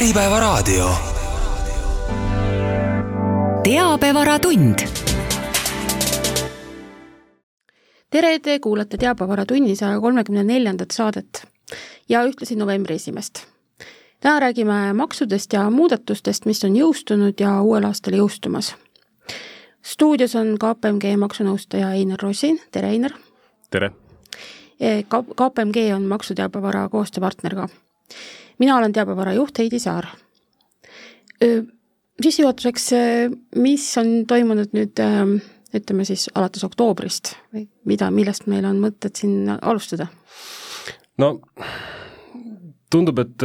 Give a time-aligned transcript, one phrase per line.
[0.00, 0.90] Äripäevaraadio.
[3.62, 4.78] teabevaratund.
[8.10, 11.46] tere, te kuulate Teabevaраtunni saja kolmekümne neljandat saadet
[12.08, 13.46] ja ühtlasi novembri esimest.
[14.20, 18.74] täna räägime maksudest ja muudatustest, mis on jõustunud ja uuel aastal jõustumas.
[19.82, 23.12] stuudios on KPMG maksunõustaja Einar Rosin, tere Einar!
[23.70, 23.90] tere!
[25.36, 27.68] KPMG on maksuteabevara koostööpartner ka.
[28.60, 30.06] Mina olen teabevara juht Heidi Saar.
[32.20, 32.90] sissejuhatuseks,
[33.56, 35.00] mis on toimunud nüüd
[35.76, 40.10] ütleme siis alates oktoobrist või mida, millest meil on mõtet siin alustada?
[41.20, 41.38] no
[42.90, 43.44] tundub, et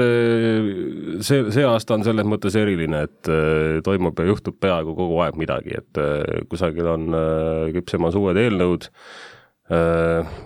[1.23, 3.29] see, see aasta on selles mõttes eriline, et
[3.85, 6.01] toimub ja juhtub peaaegu kogu aeg midagi, et
[6.49, 7.05] kusagil on
[7.75, 8.89] küpsemas uued eelnõud,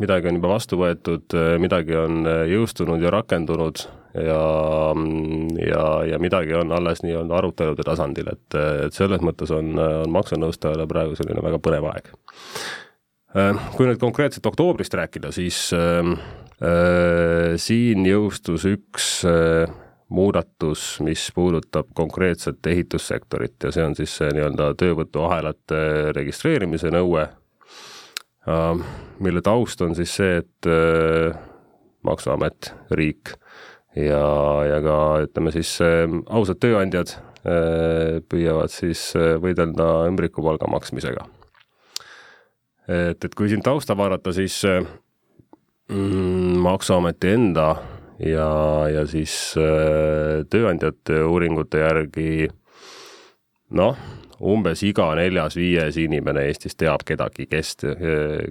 [0.04, 4.44] midagi on juba vastu võetud, midagi on jõustunud ja rakendunud ja,
[5.68, 10.88] ja, ja midagi on alles nii-öelda arutelude tasandil, et, et selles mõttes on, on maksunõustajale
[10.90, 12.14] praegu selline väga põnev aeg.
[13.30, 16.10] Kui nüüd konkreetselt oktoobrist rääkida, siis äh,
[17.62, 19.70] siin jõustus üks äh,
[20.10, 25.84] muudatus, mis puudutab konkreetset ehitussektorit ja see on siis see nii-öelda töövõtuahelate
[26.18, 27.28] registreerimise nõue
[28.50, 28.82] äh,,
[29.22, 31.38] mille taust on siis see, et äh,
[32.08, 33.34] Maksuamet, riik
[33.96, 34.24] ja,
[34.68, 41.26] ja ka ütleme siis äh, ausad tööandjad äh, püüavad siis äh, võidelda ümbrikupalga maksmisega.
[42.90, 47.70] et, et kui siin tausta vaadata, siis mm, Maksuameti enda
[48.20, 48.50] ja,
[48.90, 49.54] ja siis
[50.50, 52.50] tööandjate uuringute järgi
[53.78, 53.98] noh,
[54.40, 57.76] umbes iga neljas-viies inimene Eestis teab kedagi, kes,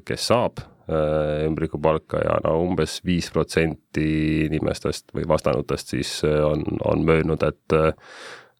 [0.07, 4.09] kes saab ümbrikupalka ja no umbes viis protsenti
[4.47, 7.77] inimestest või vastanutest siis on, on möönnud, et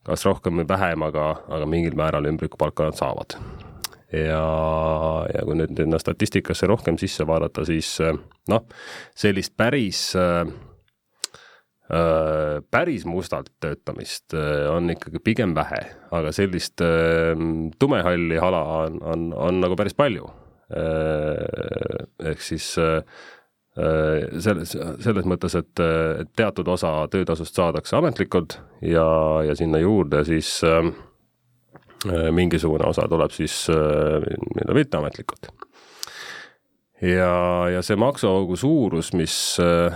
[0.09, 3.37] kas rohkem või vähem, aga, aga mingil määral ümbrikupalka nad saavad.
[4.13, 4.45] ja,
[5.35, 7.99] ja kui nüüd sinna statistikasse rohkem sisse vaadata, siis
[8.49, 8.65] noh,
[9.17, 10.11] sellist päris
[12.71, 14.35] päris mustalt töötamist
[14.69, 15.81] on ikkagi pigem vähe,
[16.13, 16.85] aga sellist
[17.81, 20.29] tumehalli ala on, on, on nagu päris palju
[20.69, 22.75] ehk siis
[24.43, 24.73] selles,
[25.05, 25.83] selles mõttes, et,
[26.23, 29.07] et teatud osa töötasust saadakse ametlikult ja,
[29.47, 30.91] ja sinna juurde siis äh,
[32.35, 35.51] mingisugune osa tuleb siis nii-öelda äh, mitteametlikult.
[37.03, 37.33] ja,
[37.77, 39.95] ja see maksuaugu suurus, mis äh,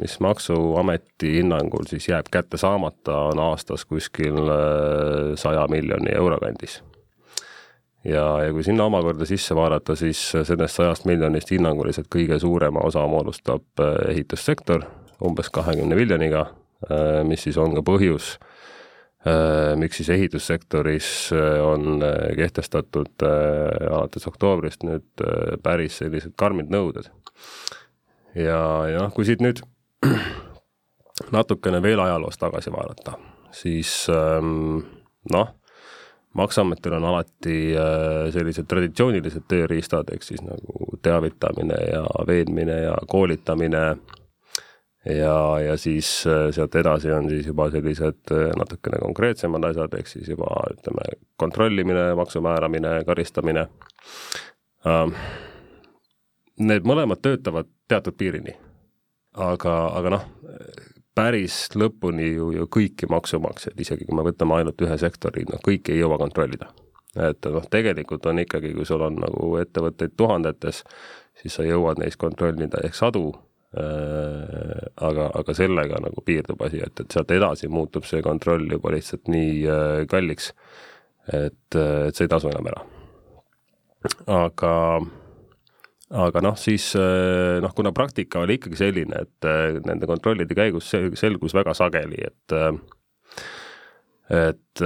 [0.00, 4.38] mis Maksuameti hinnangul siis jääb kätte saamata, on aastas kuskil
[5.36, 6.80] saja miljoni euro kandis
[8.04, 13.04] ja, ja kui sinna omakorda sisse vaadata, siis sellest sajast miljonist hinnanguliselt kõige suurema osa
[13.10, 14.86] moodustab äh, ehitussektor,
[15.24, 16.46] umbes kahekümne miljoniga,
[16.88, 18.32] äh, mis siis on ka põhjus,
[19.28, 21.10] äh, miks siis ehitussektoris
[21.64, 22.04] on
[22.36, 25.26] kehtestatud alates oktoobrist nüüd
[25.62, 27.10] päris sellised karmid nõuded.
[28.34, 29.60] ja, ja noh, kui siit nüüd
[31.36, 33.18] natukene veel ajaloos tagasi vaadata,
[33.52, 34.80] siis ähm,
[35.32, 35.59] noh
[36.34, 43.82] maksuametil on alati äh, sellised traditsioonilised tööriistad, ehk siis nagu teavitamine ja veenmine ja koolitamine
[45.04, 50.10] ja, ja siis äh, sealt edasi on siis juba sellised äh, natukene konkreetsemad asjad, ehk
[50.10, 51.06] siis juba ütleme,
[51.40, 53.66] kontrollimine, maksu määramine, karistamine.
[54.86, 55.16] Ähm,
[56.60, 58.56] need mõlemad töötavad teatud piirini.
[59.34, 60.22] aga, aga noh,
[61.20, 65.94] päris lõpuni ju, ju kõiki maksumaksjaid, isegi kui me võtame ainult ühe sektori, noh kõiki
[65.94, 66.70] ei jõua kontrollida.
[67.18, 70.84] et noh, tegelikult on ikkagi, kui sul on nagu ettevõtteid tuhandetes,
[71.42, 73.24] siis sa jõuad neist kontrollida ehk sadu
[73.74, 78.94] äh,, aga, aga sellega nagu piirdub asi, et, et sealt edasi muutub see kontroll juba
[78.94, 80.52] lihtsalt nii äh, kalliks,
[81.26, 82.86] et, et see ei tasu enam ära.
[84.40, 84.72] aga
[86.10, 90.90] aga noh, siis eh, noh, kuna praktika oli ikkagi selline, et eh, nende kontrollide käigus
[90.90, 92.72] selgus väga sageli, et eh,
[94.30, 94.80] et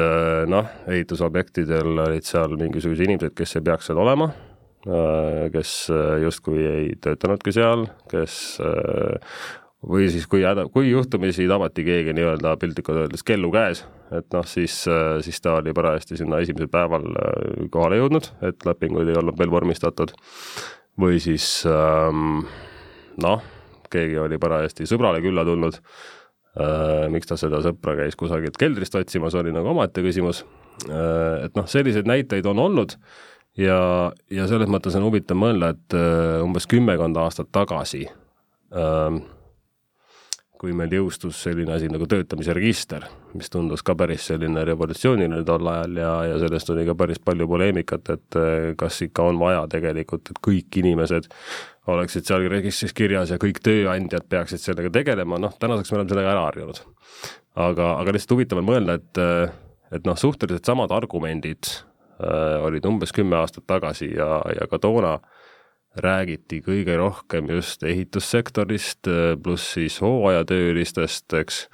[0.48, 4.30] noh, ehitusobjektidel olid seal mingisugused inimesed, kes ei peaks seal olema,
[5.52, 5.72] kes
[6.22, 8.38] justkui ei töötanudki seal, kes
[9.84, 13.84] või siis kui häda, kui juhtumisi tabati keegi nii-öelda piltlikult öeldes kellu käes,
[14.16, 14.78] et noh, siis,
[15.28, 17.04] siis ta oli parajasti sinna esimesel päeval
[17.68, 20.16] kohale jõudnud, et lepinguid ei olnud veel vormistatud
[21.00, 22.44] või siis ähm,
[23.22, 23.44] noh,
[23.92, 29.36] keegi oli parajasti sõbrale külla tulnud äh,, miks ta seda sõpra käis kusagilt keldrist otsimas,
[29.38, 30.44] oli nagu omaette küsimus.
[30.88, 32.96] Äh,, et noh, selliseid näiteid on olnud
[33.60, 33.78] ja,
[34.30, 39.22] ja selles mõttes on huvitav mõelda, et äh, umbes kümmekond aastat tagasi äh,
[40.64, 43.04] kui meil jõustus selline asi nagu töötamise register,
[43.36, 47.48] mis tundus ka päris selline revolutsiooniline tol ajal ja, ja sellest oli ka päris palju
[47.50, 51.28] poleemikat, et eh, kas ikka on vaja tegelikult, et kõik inimesed
[51.92, 56.32] oleksid seal registris kirjas ja kõik tööandjad peaksid sellega tegelema, noh, tänaseks me oleme sellega
[56.32, 56.80] ära harjunud.
[57.66, 59.24] aga, aga lihtsalt huvitav on mõelda, et,
[60.00, 65.18] et noh, suhteliselt samad argumendid äh, olid umbes kümme aastat tagasi ja, ja ka toona
[65.18, 65.33] äh,
[65.96, 71.64] räägiti kõige rohkem just ehitussektorist, äh, pluss siis hooajatöölistest, eks,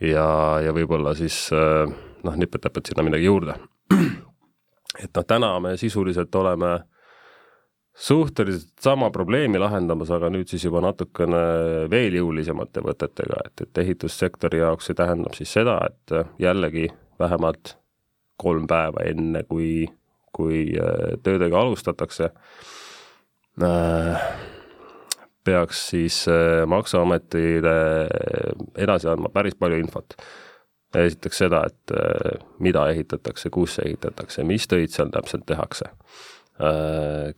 [0.00, 0.26] ja,
[0.64, 1.90] ja võib-olla siis äh,
[2.24, 3.54] noh, nipet-näpet sinna midagi juurde.
[5.04, 6.80] et noh, täna me sisuliselt oleme
[8.00, 11.40] suhteliselt sama probleemi lahendamas, aga nüüd siis juba natukene
[11.90, 16.88] veel jõulisemate võtetega, et, et ehitussektori jaoks see tähendab siis seda, et äh, jällegi
[17.20, 17.76] vähemalt
[18.40, 19.84] kolm päeva enne, kui,
[20.32, 20.62] kui
[21.22, 22.79] töödega alustatakse, Äh,
[25.44, 27.74] peaks siis äh, Maksuametile
[28.78, 30.16] edasi andma päris palju infot.
[30.94, 35.92] esiteks seda, et äh, mida ehitatakse, kus ehitatakse, mis töid seal täpselt tehakse,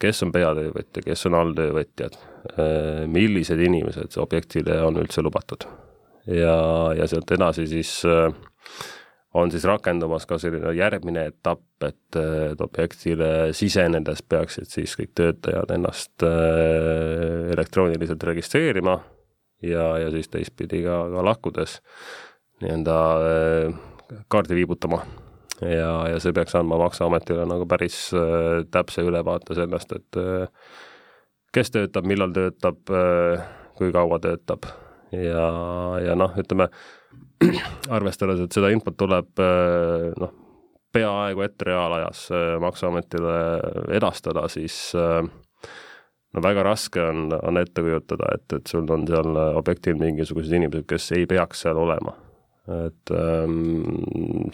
[0.02, 2.16] kes on peatöövõtja, kes on alltöövõtjad,
[3.06, 5.68] millised inimesed objektile on üldse lubatud.
[6.26, 6.56] ja,
[6.98, 8.32] ja sealt edasi siis äh,
[9.34, 12.18] on siis rakendumas ka selline järgmine etapp, et,
[12.52, 18.98] et objektile sisenedes peaksid siis kõik töötajad ennast äh, elektrooniliselt registreerima
[19.64, 21.80] ja, ja siis teistpidi ka, ka lahkudes
[22.62, 23.00] nii-öelda
[23.32, 25.02] äh, kaardi viibutama.
[25.62, 30.22] ja, ja see peaks andma Maksuametile nagu päris äh, täpse ülevaate sellest, et
[31.52, 32.88] kes töötab, millal töötab,
[33.76, 34.64] kui kaua töötab
[35.12, 35.46] ja,
[36.00, 36.68] ja noh, ütleme
[37.90, 40.32] arvestades, et seda infot tuleb äh, noh,
[40.92, 43.36] peaaegu ette reaalajas äh, Maksuametile
[43.96, 45.22] edastada, siis äh,
[46.32, 50.86] no väga raske on, on ette kujutada, et, et sul on seal objektil mingisugused inimesed,
[50.88, 52.14] kes ei peaks seal olema.
[52.86, 53.82] et ähm,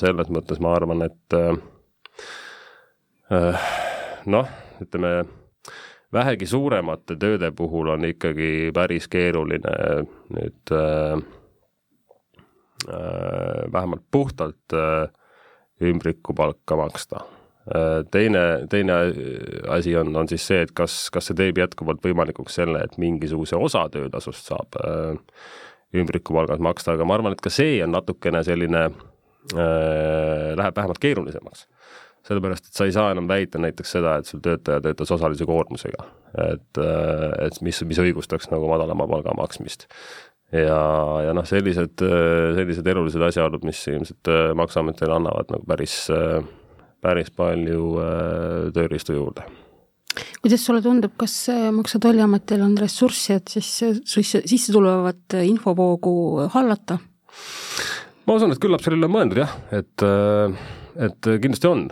[0.01, 1.53] selles mõttes ma arvan, et äh,
[4.27, 4.49] noh,
[4.81, 5.13] ütleme
[6.13, 9.75] vähegi suuremate tööde puhul on ikkagi päris keeruline
[10.33, 11.17] nüüd Äh,
[13.73, 15.09] vähemalt puhtalt äh,
[15.83, 17.21] ümbrikupalka maksta.
[17.75, 18.93] Äh, teine, teine
[19.69, 23.57] asi on, on siis see, et kas, kas see teeb jätkuvalt võimalikuks selle, et mingisuguse
[23.57, 24.79] osa töötasust saab
[25.97, 31.67] ümbrikupalgas maksta, aga ma arvan, et ka see on natukene selline äh,, läheb vähemalt keerulisemaks.
[32.29, 36.05] sellepärast, et sa ei saa enam väita näiteks seda, et sul töötaja töötas osalise koormusega.
[36.45, 36.81] et,
[37.47, 39.87] et mis, mis õigustaks nagu madalama palga maksmist
[40.53, 40.81] ja,
[41.27, 42.01] ja noh, sellised,
[42.57, 46.41] sellised elulised asjaolud, mis ilmselt äh, Maksuametile annavad nagu päris, äh,
[47.05, 49.45] päris palju äh, tööriistu juurde.
[50.43, 51.35] kuidas sulle tundub, kas
[51.75, 53.69] Maksu- ja Tolliametil on ressurssi, et siis
[54.09, 56.99] sisse, sisse tulevat infovoogu hallata?
[58.27, 60.05] ma usun, et küllap sellele on mõeldud jah, et,
[61.09, 61.89] et kindlasti on.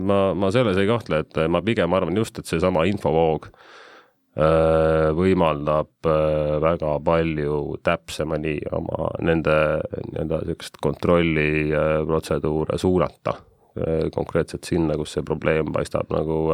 [0.00, 3.89] ma, ma selles ei kahtle, et ma pigem arvan just, et seesama infovoog äh, Äh,
[4.38, 9.82] võimaldab äh, väga palju täpsemini oma nende
[10.12, 16.46] nii-öelda niisugust kontrolliprotseduure suunata äh, konkreetselt sinna, kus see probleem paistab nagu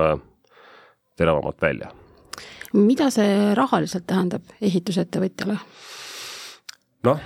[1.17, 1.93] teravamalt välja.
[2.73, 5.59] mida see rahaliselt tähendab ehitusettevõtjale?
[7.05, 7.21] noh,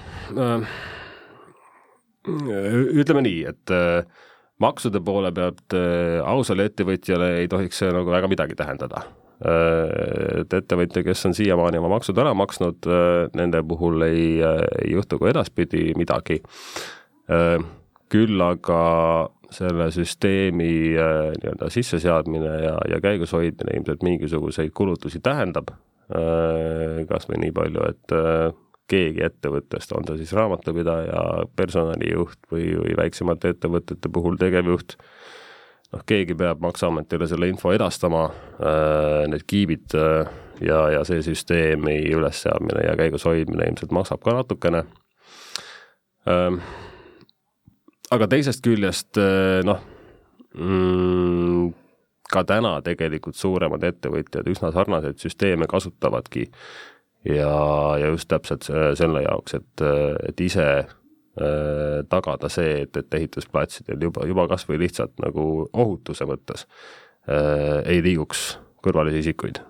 [2.26, 3.70] ütleme nii, et
[4.60, 5.79] maksude poole pealt
[6.27, 11.81] ausale ettevõtjale ei tohiks see nagu väga midagi tähendada Äh, et ettevõtja, kes on siiamaani
[11.81, 16.43] oma maksud ära maksnud, äh, nende puhul ei, äh, ei juhtu ka edaspidi midagi.
[18.11, 18.79] küll aga
[19.55, 25.70] selle süsteemi nii-öelda sisseseadmine ja, ja käigus hoidmine ilmselt mingisuguseid kulutusi tähendab,
[26.11, 28.17] kas või nii palju, et
[28.91, 31.23] keegi ettevõttest, on ta siis raamatupidaja,
[31.55, 34.97] personalijuht või, või väiksemate ettevõtete puhul tegevjuht,
[35.93, 40.31] noh, keegi peab Maksuametile selle info edastama äh,, need kiibid äh,
[40.65, 44.85] ja, ja see süsteemi ülesseadmine ja käigus hoidmine ilmselt maksab ka natukene
[46.29, 46.61] ähm,.
[48.11, 49.82] aga teisest küljest äh, noh
[50.55, 51.73] mm,,
[52.31, 56.47] ka täna tegelikult suuremad ettevõtjad üsna sarnaseid süsteeme kasutavadki
[57.25, 57.51] ja,
[58.01, 59.82] ja just täpselt selle jaoks, et,
[60.29, 60.67] et ise
[62.10, 66.67] tagada see, et, et ehitusplatsidel juba, juba kas või lihtsalt nagu ohutuse mõttes
[67.31, 69.60] äh, ei liiguks kõrvalisi isikuid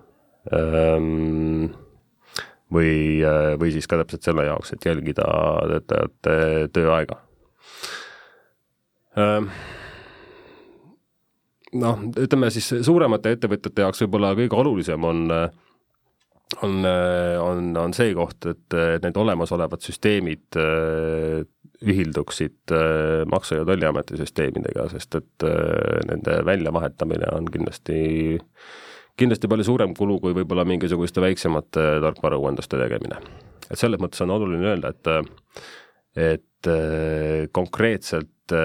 [0.55, 1.69] ähm,.
[2.73, 5.27] või, äh, või siis ka täpselt selle jaoks, et jälgida
[5.69, 7.19] töötajate tööaega
[9.21, 9.51] ähm,
[11.77, 15.27] noh, ütleme siis suuremate ettevõtete jaoks võib-olla kõige olulisem on,
[16.61, 16.85] on,
[17.41, 20.59] on, on see koht, et need olemasolevad süsteemid
[21.81, 22.73] ühilduksid
[23.31, 25.45] Maksu- ja Tolliameti süsteemidega, sest et
[26.09, 27.97] nende väljavahetamine on kindlasti,
[29.17, 33.21] kindlasti palju suurem kulu kui võib-olla mingisuguste väiksemate tarkvarauuenduste tegemine.
[33.71, 35.63] et selles mõttes on oluline öelda, et,
[36.19, 36.71] et
[37.55, 38.55] konkreetselt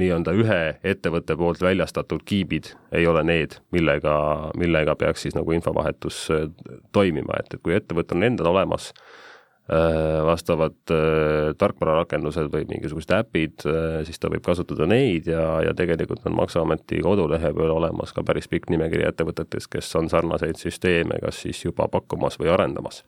[0.00, 4.16] nii-öelda ühe ettevõtte poolt väljastatud kiibid ei ole need, millega,
[4.58, 6.48] millega peaks siis nagu infovahetus äh,
[6.96, 13.66] toimima, et, et kui ettevõttel on endal olemas äh, vastavad äh, tarkvararakendused või mingisugused äpid,
[14.08, 18.50] siis ta võib kasutada neid ja, ja tegelikult on Maksuameti kodulehe peal olemas ka päris
[18.52, 23.04] pikk nimekiri ettevõtetest, kes on sarnaseid süsteeme kas siis juba pakkumas või arendamas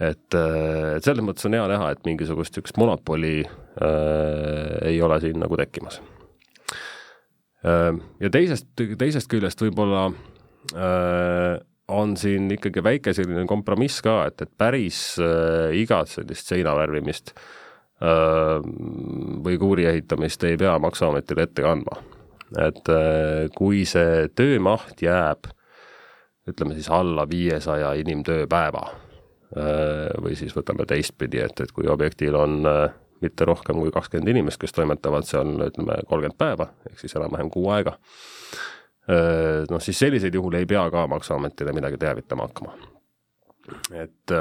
[0.00, 5.20] et, äh, et selles mõttes on hea näha, et mingisugust niisugust monopoli äh, ei ole
[5.20, 6.00] siin nagu tekkimas
[7.64, 7.92] äh,.
[8.20, 10.06] ja teisest, teisest küljest võib-olla
[10.72, 16.74] äh, on siin ikkagi väike selline kompromiss ka, et, et päris äh, igat sellist seina
[16.78, 18.56] värvimist äh,
[19.44, 22.00] või kuuri ehitamist ei pea Maksuametile ette kandma.
[22.58, 25.50] et äh, kui see töömaht jääb
[26.48, 28.88] ütleme siis alla viiesaja inimtööpäeva
[29.50, 34.60] või siis võtame teistpidi, et, et kui objektil on äh, mitte rohkem kui kakskümmend inimest,
[34.62, 37.96] kes toimetavad seal ütleme kolmkümmend päeva, ehk siis enam-vähem kuu aega,
[39.10, 42.76] äh, noh siis sellisel juhul ei pea ka Maksuametile midagi teavitama hakkama.
[43.94, 44.32] et,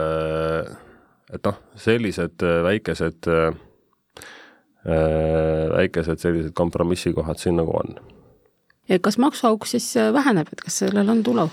[1.34, 3.28] et noh, sellised väikesed,
[5.75, 7.98] väikesed sellised kompromissikohad siin nagu on.
[8.89, 11.50] ja kas maksuauk siis väheneb, et kas sellel on tulu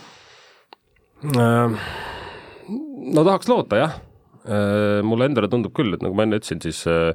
[1.35, 2.15] äh,?
[3.15, 3.99] No tahaks loota, jah.
[4.47, 7.09] Äh, mulle endale tundub küll, et nagu ma enne ütlesin, siis äh,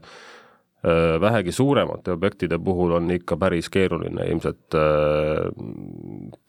[0.84, 4.76] äh, vähegi suuremate objektide puhul on ikka päris keeruline ilmselt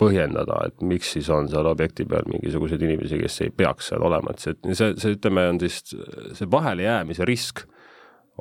[0.02, 4.34] põhjendada, et miks siis on seal objekti peal mingisuguseid inimesi, kes ei peaks seal olema,
[4.34, 5.94] et see, see, see ütleme, on siis
[6.38, 7.62] see vahelejäämise risk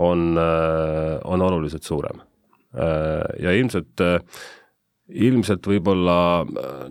[0.02, 2.22] on, on oluliselt suurem.
[2.72, 4.00] ja ilmselt
[5.12, 6.16] ilmselt võib-olla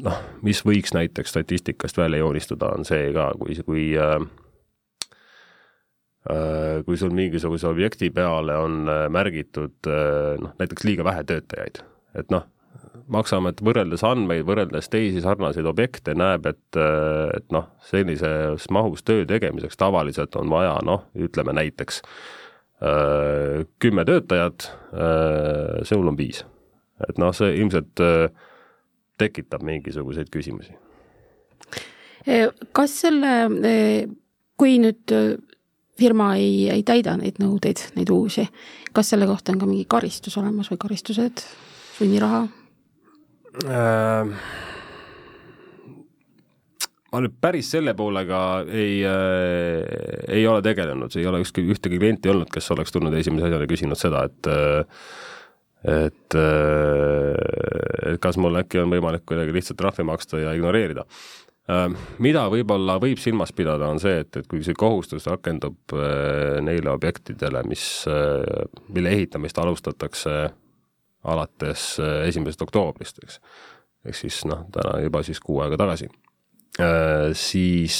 [0.03, 4.17] noh, mis võiks näiteks statistikast välja joonistada, on see ka, kui, kui äh,
[6.31, 11.85] äh, kui sul mingisuguse objekti peale on äh, märgitud noh, näiteks liiga vähe töötajaid,
[12.21, 12.49] et noh,
[13.11, 19.79] Maksuamet võrreldes andmeid, võrreldes teisi sarnaseid objekte näeb, et, et noh, sellises mahus töö tegemiseks
[19.79, 22.03] tavaliselt on vaja noh, ütleme näiteks
[23.83, 24.69] kümme töötajat,
[25.91, 26.45] sinul on viis
[27.09, 28.29] et noh, see ilmselt äh,
[29.21, 30.77] tekitab mingisuguseid küsimusi.
[32.77, 33.31] Kas selle,
[34.61, 35.21] kui nüüd e,
[36.01, 38.45] firma ei, ei täida neid nõudeid, neid uusi,
[38.97, 41.45] kas selle kohta on ka mingi karistus olemas või karistused,
[41.97, 42.43] sunniraha
[43.65, 44.35] äh,?
[47.11, 49.81] ma nüüd päris selle poolega ei äh,,
[50.37, 54.01] ei ole tegelenud, ei ole ükski, ühtegi klienti olnud, kes oleks tulnud esimese asjana küsinud
[54.01, 55.03] seda, et äh,
[55.85, 61.07] et, äh, et kas mul äkki on võimalik kuidagi lihtsalt trahvi maksta ja ignoreerida.
[61.71, 61.87] Äh,
[62.21, 66.93] mida võib-olla võib silmas pidada, on see, et, et kui see kohustus rakendub äh, neile
[66.93, 67.85] objektidele, mis,
[68.89, 70.41] mille ehitamist alustatakse
[71.31, 73.41] alates esimesest oktoobrist, eks,
[74.09, 76.07] ehk siis noh, täna juba siis kuu aega tagasi,
[77.37, 77.99] siis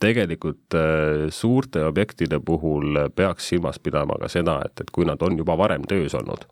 [0.00, 5.38] tegelikult äh, suurte objektide puhul peaks silmas pidama ka seda, et, et kui nad on
[5.38, 6.46] juba varem töös olnud,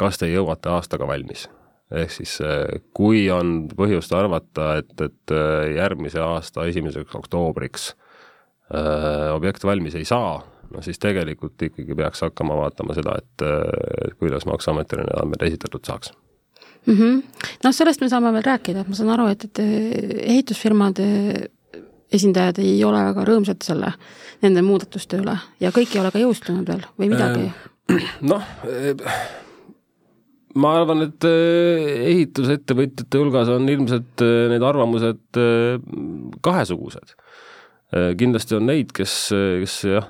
[0.00, 1.48] kas te jõuate aastaga valmis?
[1.94, 7.92] ehk siis äh, kui on põhjust arvata, et, et äh, järgmise aasta esimeseks oktoobriks
[8.74, 10.38] öö, objekt valmis ei saa,
[10.72, 13.44] no siis tegelikult ikkagi peaks hakkama vaatama seda, et,
[14.08, 16.14] et kuidas Maksuametile need andmed esitatud saaks
[16.86, 16.96] mm.
[16.96, 17.44] -hmm.
[17.64, 19.62] noh, sellest me saame veel rääkida, et ma saan aru, et, et
[20.24, 21.06] ehitusfirmade
[22.14, 23.92] esindajad ei ole väga rõõmsad selle,
[24.44, 27.48] nende muudatuste üle ja kõik ei ole ka jõustunud veel või midagi?
[27.92, 29.04] Äh, noh, äh,
[30.60, 35.42] ma arvan, et äh, ehitusettevõtjate hulgas on ilmselt need arvamused
[36.44, 37.16] kahesugused.
[38.18, 39.12] kindlasti on neid, kes,
[39.62, 40.08] kes jah,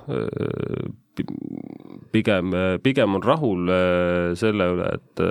[2.15, 3.71] pigem, pigem on rahul
[4.39, 5.23] selle üle, et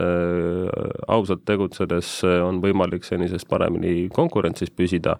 [1.08, 5.16] ausalt tegutsedes on võimalik senisest paremini konkurentsis püsida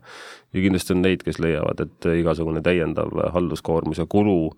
[0.54, 4.52] ja kindlasti on neid, kes leiavad, et igasugune täiendav halduskoormus ja kulu,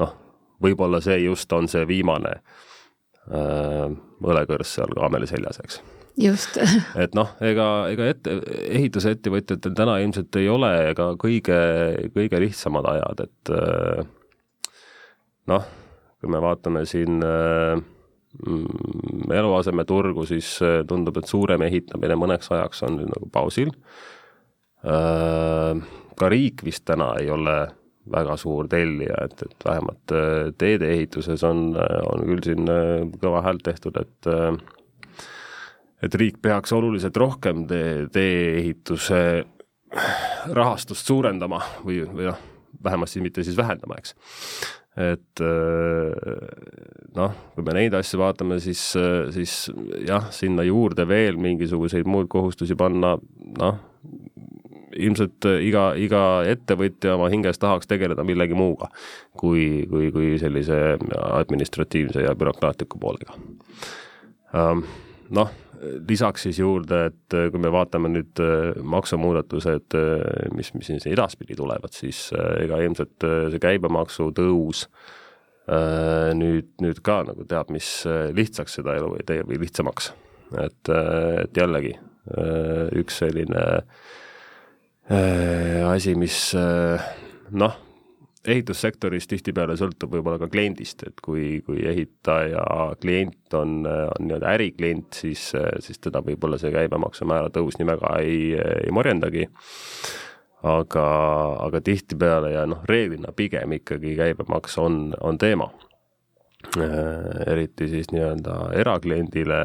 [0.00, 0.14] noh,
[0.62, 3.88] võib-olla see just on see viimane äh,
[4.22, 5.80] õlekõrs seal kaameli seljas, eks.
[6.20, 6.58] just
[7.04, 8.38] et noh, ega, ega ette,
[8.78, 11.60] ehitusettevõtjatel täna ilmselt ei ole ega kõige,
[12.14, 14.04] kõige lihtsamad ajad, et äh,
[15.52, 15.70] noh,
[16.22, 17.74] kui me vaatame siin äh,
[18.46, 23.74] mm, eluasemeturgu, siis äh, tundub, et suurem ehitamine mõneks ajaks on nagu pausil
[24.82, 27.52] ka riik vist täna ei ole
[28.10, 30.14] väga suur tellija, et, et vähemalt
[30.58, 32.66] teedeehituses on, on küll siin
[33.22, 34.26] kõva häält tehtud, et
[36.02, 39.22] et riik peaks oluliselt rohkem tee, tee-ehituse
[40.50, 42.40] rahastust suurendama või, või noh,
[42.84, 44.16] vähemasti mitte siis vähendama, eks.
[45.00, 45.40] Et
[47.16, 48.82] noh, kui me neid asju vaatame, siis,
[49.32, 49.54] siis
[50.04, 53.14] jah, sinna juurde veel mingisuguseid muid kohustusi panna,
[53.60, 53.80] noh,
[54.92, 56.22] ilmselt iga, iga
[56.52, 58.90] ettevõtja oma hinges tahaks tegeleda millegi muuga
[59.40, 60.98] kui, kui, kui sellise
[61.32, 63.32] administratiivse ja bürokraatliku poolega.
[65.32, 65.54] Noh,
[66.08, 70.22] lisaks siis juurde, et kui me vaatame nüüd äh, maksumuudatused, äh,
[70.56, 74.86] mis, mis siin edaspidi tulevad, siis äh, ega ilmselt see käibemaksu tõus
[76.34, 78.02] nüüd, nüüd ka nagu teab, mis
[78.34, 80.08] lihtsaks seda elu ei tee või lihtsamaks.
[80.58, 81.92] et, et jällegi
[82.98, 83.62] üks selline
[85.86, 86.40] asi, mis
[87.54, 87.78] noh,
[88.48, 92.64] ehitussektoris tihtipeale sõltub võib-olla ka kliendist, et kui, kui ehitaja
[93.02, 95.50] klient on, on nii-öelda äriklient, siis,
[95.84, 99.48] siis teda võib-olla see käibemaksumäära tõus nii väga ei, ei morjendagi.
[100.62, 101.06] aga,
[101.58, 105.70] aga tihtipeale ja noh, reeglina pigem ikkagi käibemaks on, on teema.
[107.46, 109.62] eriti siis nii-öelda erakliendile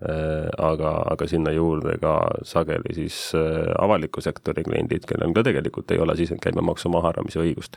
[0.00, 2.14] aga, aga sinna juurde ka
[2.48, 7.76] sageli siis äh, avaliku sektori kliendid, kellel ka tegelikult ei ole sisendkäibemaksu mahaarvamise õigust.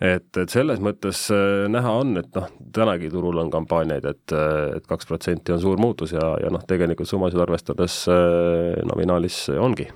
[0.00, 4.36] et, et selles mõttes äh, näha on, et noh, tänagi turul on kampaaniaid, et,
[4.76, 8.02] et kaks protsenti on suur muutus ja, ja noh, tegelikult summasid arvestades
[8.84, 9.88] nominaalis ongi.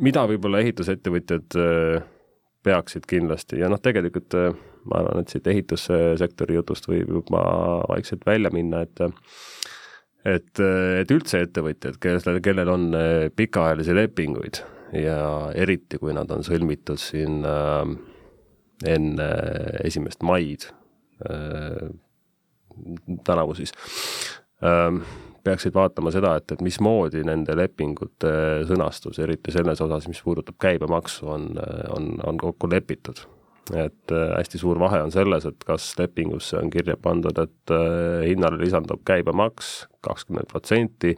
[0.00, 1.60] mida võib-olla ehitusettevõtjad
[2.64, 4.32] peaksid kindlasti ja noh, tegelikult
[4.88, 7.42] ma arvan, et siit ehitussektori jutust võib juba
[7.90, 9.02] vaikselt välja minna, et
[10.24, 14.60] et, et üldse ettevõtjad, kellel, kellel on eh, pikaajalisi lepinguid
[14.92, 17.84] ja eriti, kui nad on sõlmitud siin äh,
[18.90, 19.30] enne
[19.84, 20.66] esimest maid
[21.24, 21.90] äh,
[23.26, 23.74] tänavu siis
[24.64, 25.00] äh,,
[25.44, 28.32] peaksid vaatama seda, et, et mismoodi nende lepingute
[28.68, 31.52] sõnastus, eriti selles osas, mis puudutab käibemaksu, on,
[31.96, 33.22] on, on kokku lepitud
[33.74, 38.26] et äh, hästi suur vahe on selles, et kas lepingusse on kirja pandud, et äh,
[38.28, 41.14] hinnale lisandub käibemaks kakskümmend protsenti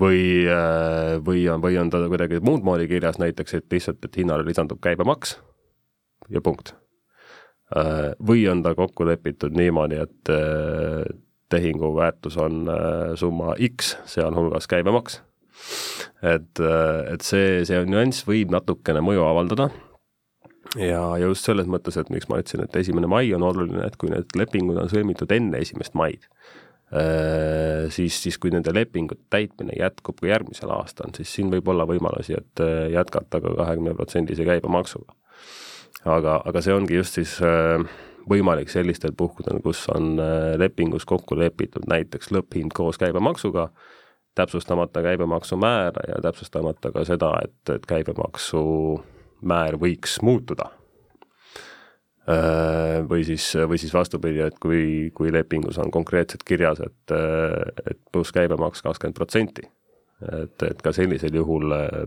[0.00, 4.16] või, äh, või on, või on ta kuidagi muud moodi kirjas, näiteks et lihtsalt, et
[4.20, 5.38] hinnale lisandub käibemaks
[6.30, 6.74] ja punkt.
[8.22, 10.30] või on ta kokku lepitud niimoodi, et
[11.50, 12.68] tehingu väärtus on
[13.18, 15.22] summa X, sealhulgas käibemaks.
[16.22, 19.70] et, et see, see nüanss võib natukene mõju avaldada
[20.78, 23.96] ja, ja just selles mõttes, et miks ma ütlesin, et esimene mai on oluline, et
[24.00, 26.26] kui need lepingud on sõlmitud enne esimest maid,
[26.94, 31.86] äh, siis, siis kui nende lepingute täitmine jätkub ka järgmisel aastal, siis siin võib olla
[31.88, 35.14] võimalusi, et äh, jätkata ka kahekümne protsendise käibemaksuga.
[36.04, 37.80] aga, aga see ongi just siis äh,
[38.28, 40.16] võimalik sellistel puhkudel, kus on
[40.56, 43.68] lepingus kokku lepitud näiteks lõpphind koos käibemaksuga,
[44.34, 48.62] täpsustamata käibemaksumäära ja täpsustamata ka seda, et, et käibemaksu
[49.42, 50.70] määr võiks muutuda.
[52.24, 57.12] Äh, või siis, või siis vastupidi, et kui, kui lepingus on konkreetselt kirjas, et,
[57.90, 59.66] et pluss käibemaks kakskümmend protsenti,
[60.30, 62.06] et, et ka sellisel juhul äh,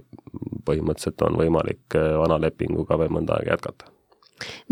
[0.65, 3.93] põhimõtteliselt on võimalik äh, vana lepinguga veel mõnda aega jätkata.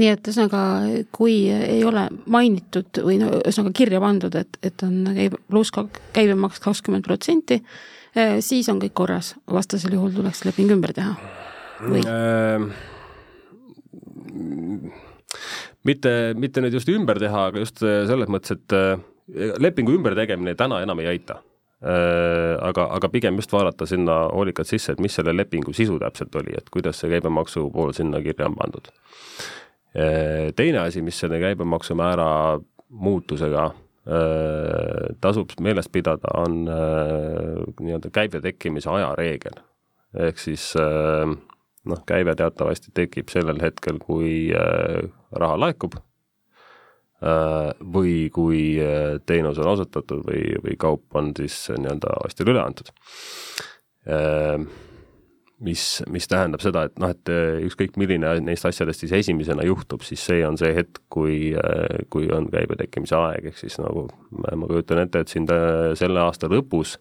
[0.02, 0.66] Nii et ühesõnaga,
[1.14, 5.74] kui ei ole mainitud või no ühesõnaga kirja pandud, et, et on käib-, pluss
[6.14, 7.62] käibemaks kakskümmend protsenti,
[8.42, 11.45] siis on kõik korras, vastasel juhul tuleks leping ümber teha
[11.82, 12.68] või äh,?
[15.86, 18.96] mitte, mitte nüüd just ümber teha, aga just äh, selles mõttes, et äh,
[19.62, 21.40] lepingu ümbertegemine täna enam ei aita
[21.82, 22.56] äh,.
[22.62, 26.56] aga, aga pigem just vaadata sinna hoolikalt sisse, et mis selle lepingu sisu täpselt oli,
[26.58, 28.92] et kuidas see käibemaksu pool sinna kirja on pandud
[29.96, 32.26] teine asi, mis selle käibemaksumäära
[33.00, 33.70] muutusega
[35.24, 39.56] tasub meeles pidada, on nii-öelda käibe tekkimise ajareegel.
[40.20, 41.32] ehk siis äh,
[41.90, 49.62] noh, käive teatavasti tekib sellel hetkel, kui äh, raha laekub äh, või kui äh, teenus
[49.62, 52.92] on osutatud või, või kaup on siis nii-öelda ostjale üle antud.
[55.66, 57.30] mis, mis tähendab seda, et noh, et
[57.66, 61.56] ükskõik milline neist asjadest siis esimesena juhtub, siis see on see hetk, kui,
[62.14, 65.50] kui on käibe tekkimise aeg, ehk siis nagu ma kujutan ette, et siin
[65.98, 67.00] selle aasta lõpus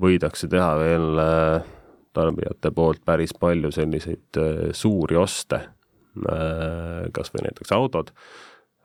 [0.00, 1.74] võidakse teha veel äh,
[2.14, 8.14] tarbijate poolt päris palju selliseid äh, suuri oste, äh, kas või näiteks autod,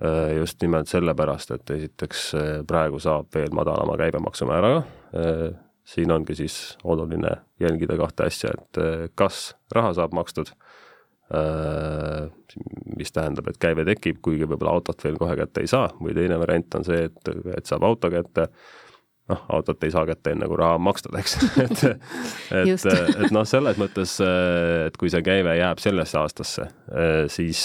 [0.03, 2.29] äh, just nimelt sellepärast, et esiteks
[2.67, 4.83] praegu saab veel madalama käibemaksumääraga,
[5.89, 10.51] siin ongi siis oluline jälgida kahte asja, et kas raha saab makstud,
[12.97, 16.37] mis tähendab, et käive tekib, kuigi võib-olla autot veel kohe kätte ei saa, või teine
[16.41, 18.47] variant on see, et, et saab auto kätte
[19.29, 21.83] noh, autot ei saa kätte enne, kui raha on makstud, eks et,
[22.61, 22.87] et,
[23.25, 24.15] et noh, selles mõttes,
[24.87, 26.69] et kui see käive jääb sellesse aastasse,
[27.31, 27.63] siis,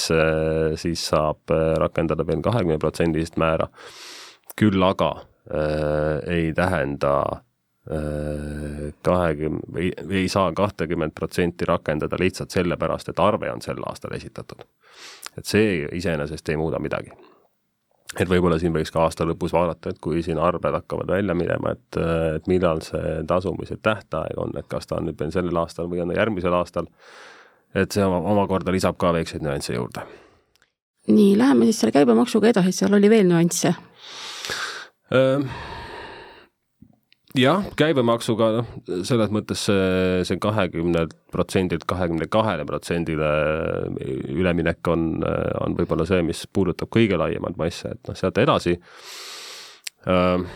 [0.81, 3.71] siis saab rakendada veel kahekümne protsendist määra.
[4.59, 5.11] küll aga
[5.51, 7.43] äh, ei tähenda
[9.05, 14.65] kahekümne või ei saa kahtekümmet protsenti rakendada lihtsalt sellepärast, et arve on sel aastal esitatud.
[15.37, 17.13] et see iseenesest ei muuda midagi
[18.21, 21.75] et võib-olla siin võiks ka aasta lõpus vaadata, et kui siin arved hakkavad välja minema,
[21.75, 22.01] et,
[22.39, 26.03] et millal see tasumise tähtaeg on, et kas ta on nüüd veel sellel aastal või
[26.05, 26.91] on ta järgmisel aastal,
[27.75, 30.07] et see omakorda lisab ka väikseid nüansse juurde.
[31.09, 33.75] nii, läheme siis selle käibemaksuga edasi, seal oli veel nüansse
[37.39, 38.71] jah, käibemaksuga noh,
[39.07, 43.33] selles mõttes see, see kahekümnelt protsendilt kahekümne kahele protsendile
[44.35, 45.11] üleminek on,
[45.65, 48.77] on võib-olla see, mis puudutab kõige laiemat massi, et noh, sealt edasi.
[50.07, 50.47] Äh,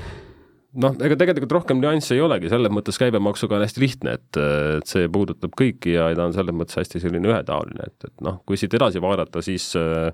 [0.79, 4.41] noh, ega tegelikult rohkem nüansse ei olegi, selles mõttes käibemaksuga on hästi lihtne, et,
[4.79, 8.39] et see puudutab kõiki ja ta on selles mõttes hästi selline ühetaoline, et, et noh,
[8.47, 10.11] kui siit edasi vaadata, siis äh,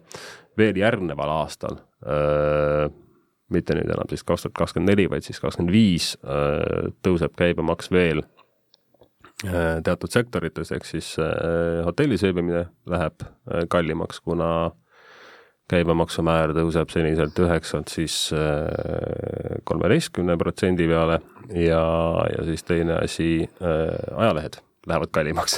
[0.58, 2.88] veel järgneval aastal äh,
[3.52, 7.90] mitte nüüd enam siis kaks tuhat kakskümmend neli, vaid siis kakskümmend viis äh, tõuseb käibemaks
[7.92, 13.26] veel äh, teatud sektorites, ehk siis äh, hotellis ööbimine läheb
[13.72, 14.48] kallimaks, kuna
[15.70, 18.16] käibemaksumäär tõuseb seniselt üheksalt siis
[19.64, 21.22] kolmeteistkümne protsendi peale
[21.56, 21.80] ja,
[22.34, 25.56] ja siis teine asi, ajalehed lähevad kallimaks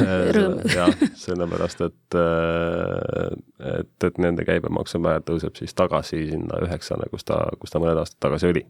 [0.76, 7.42] jah, sellepärast et, äh, et, et nende käibemaksumäär tõuseb siis tagasi sinna üheksale, kus ta,
[7.60, 8.64] kus ta mõned aastad tagasi oli.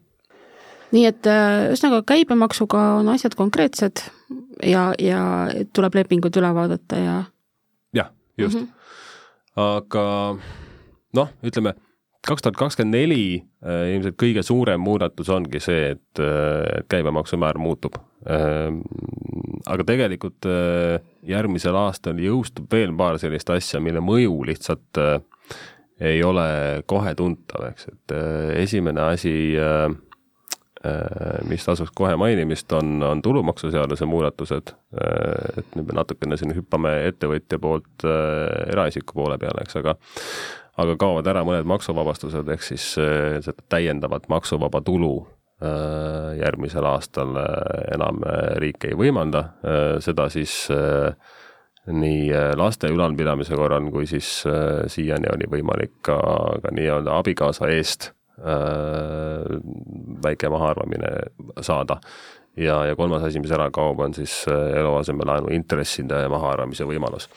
[0.95, 4.05] nii et äh, ühesõnaga käibemaksuga on asjad konkreetsed
[4.63, 5.21] ja, ja
[5.75, 7.19] tuleb lepingud üle vaadata ja.
[7.93, 8.67] jah, just mm.
[8.67, 9.67] -hmm.
[9.67, 10.05] aga
[11.13, 11.75] noh, ütleme
[12.27, 13.25] kaks tuhat kakskümmend neli
[13.65, 17.97] äh, ilmselt kõige suurem muudatus ongi see, et, et käibemaksumäär muutub
[19.69, 25.17] aga tegelikult äh, järgmisel aastal jõustub veel paar sellist asja, mille mõju lihtsalt äh,
[26.01, 26.45] ei ole
[26.89, 29.35] kohe tuntav, eks, et äh, esimene asi,
[31.45, 34.71] mis tasuks kohe mainimist, on, on tulumaksuseaduse muudatused.
[35.61, 39.93] et nüüd me natukene siin hüppame ettevõtja poolt eraisiku poole peale, eks, aga
[40.81, 45.21] aga kaovad ära mõned maksuvabastused, ehk siis seda täiendavat maksuvaba tulu
[45.61, 49.43] Äh, järgmisel aastal äh, enam äh, riik ei võimalda,
[50.01, 50.55] seda siis
[51.85, 54.29] nii laste ülalpidamise korral, kui siis
[54.89, 56.17] siiani oli võimalik ka,
[56.63, 58.09] ka nii-öelda abikaasa eest
[60.25, 61.11] väike mahaarvamine
[61.61, 61.99] saada.
[62.57, 67.29] ja, ja kolmas asi, mis ära kaob, on siis eluasemelaenu intresside mahaarvamise võimalus.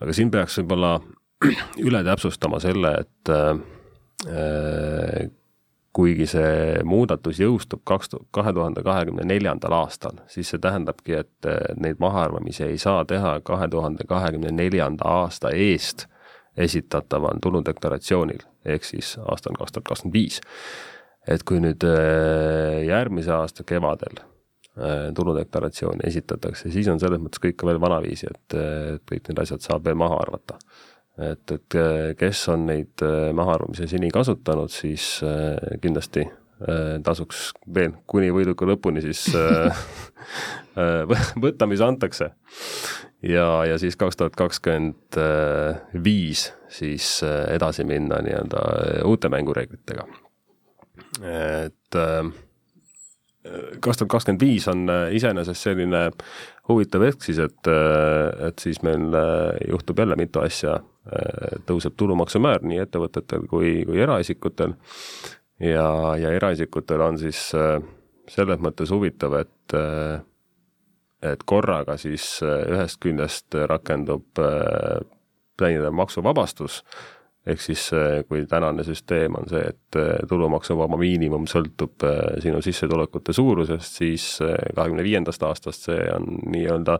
[0.00, 0.98] aga siin peaks võib-olla
[1.86, 3.32] üle täpsustama selle, et
[5.98, 11.48] kuigi see muudatus jõustub kaks, kahe tuhande kahekümne neljandal aastal, siis see tähendabki, et
[11.80, 16.06] neid mahaarvamisi ei saa teha kahe tuhande kahekümne neljanda aasta eest
[16.58, 20.40] esitataval tuludeklaratsioonil, ehk siis aastal kaks tuhat kakskümmend viis.
[21.28, 27.64] et kui nüüd äh, järgmise aasta kevadel äh, tuludeklaratsiooni esitatakse, siis on selles mõttes kõik
[27.68, 28.56] veel vanaviisi, et
[29.10, 30.56] kõik need asjad saab veel maha arvata
[31.18, 36.28] et, et äh, kes on neid äh, mahaarvamisi seni kasutanud, siis äh, kindlasti
[37.06, 39.20] tasuks veel kuni võiduka lõpuni siis
[41.44, 42.32] võtta, mis antakse.
[43.22, 45.20] ja, ja siis kaks tuhat kakskümmend
[46.02, 48.64] viis siis edasi minna nii-öelda
[49.06, 50.08] uute mängureeglitega.
[51.22, 52.00] et
[53.80, 56.08] kaks tuhat kakskümmend viis on iseenesest selline
[56.68, 57.70] huvitav hetk siis, et,
[58.48, 59.14] et siis meil
[59.68, 64.74] juhtub jälle mitu asja Äh, tõuseb tulumaksumäär nii ettevõtetel kui, kui eraisikutel.
[65.60, 65.88] ja,
[66.20, 67.78] ja eraisikutel on siis äh,
[68.28, 70.20] selles mõttes huvitav, et, äh,
[71.32, 74.26] et korraga siis ühest küljest rakendub
[75.58, 76.82] täiendav maksuvabastus,
[77.48, 77.88] ehk siis
[78.28, 82.04] kui tänane süsteem on see, et tulumaksuvaba miinimum sõltub
[82.44, 86.98] sinu sissetulekute suurusest, siis kahekümne viiendast aastast see on nii-öelda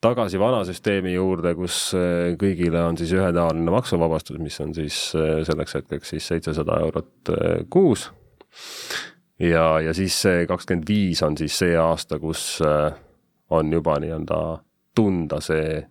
[0.00, 5.40] tagasi vana süsteemi juurde, kus äh, kõigile on siis ühetaoline maksuvabastus, mis on siis äh,
[5.46, 8.10] selleks hetkeks siis seitsesada eurot äh, kuus.
[9.40, 12.60] ja, ja siis see kakskümmend viis on siis see aasta, kus
[13.50, 14.38] on juba nii-öelda
[14.96, 15.82] tunda see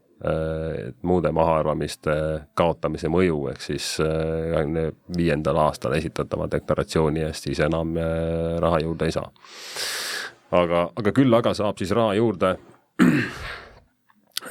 [1.04, 2.14] muude mahaarvamiste
[2.56, 4.86] kaotamise mõju, ehk siis kahekümne
[5.18, 7.92] viiendal aastal esitatava deklaratsiooni eest siis enam
[8.64, 9.28] raha juurde ei saa
[10.56, 12.56] aga, aga küll aga saab siis raha juurde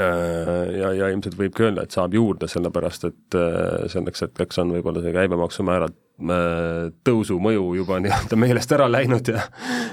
[0.01, 4.73] Äh, ja, ja ilmselt võibki öelda, et saab juurde, sellepärast et äh, selleks hetkeks on
[4.75, 9.45] võib-olla see käibemaksumäära äh, tõusu mõju juba nii-öelda meelest ära läinud ja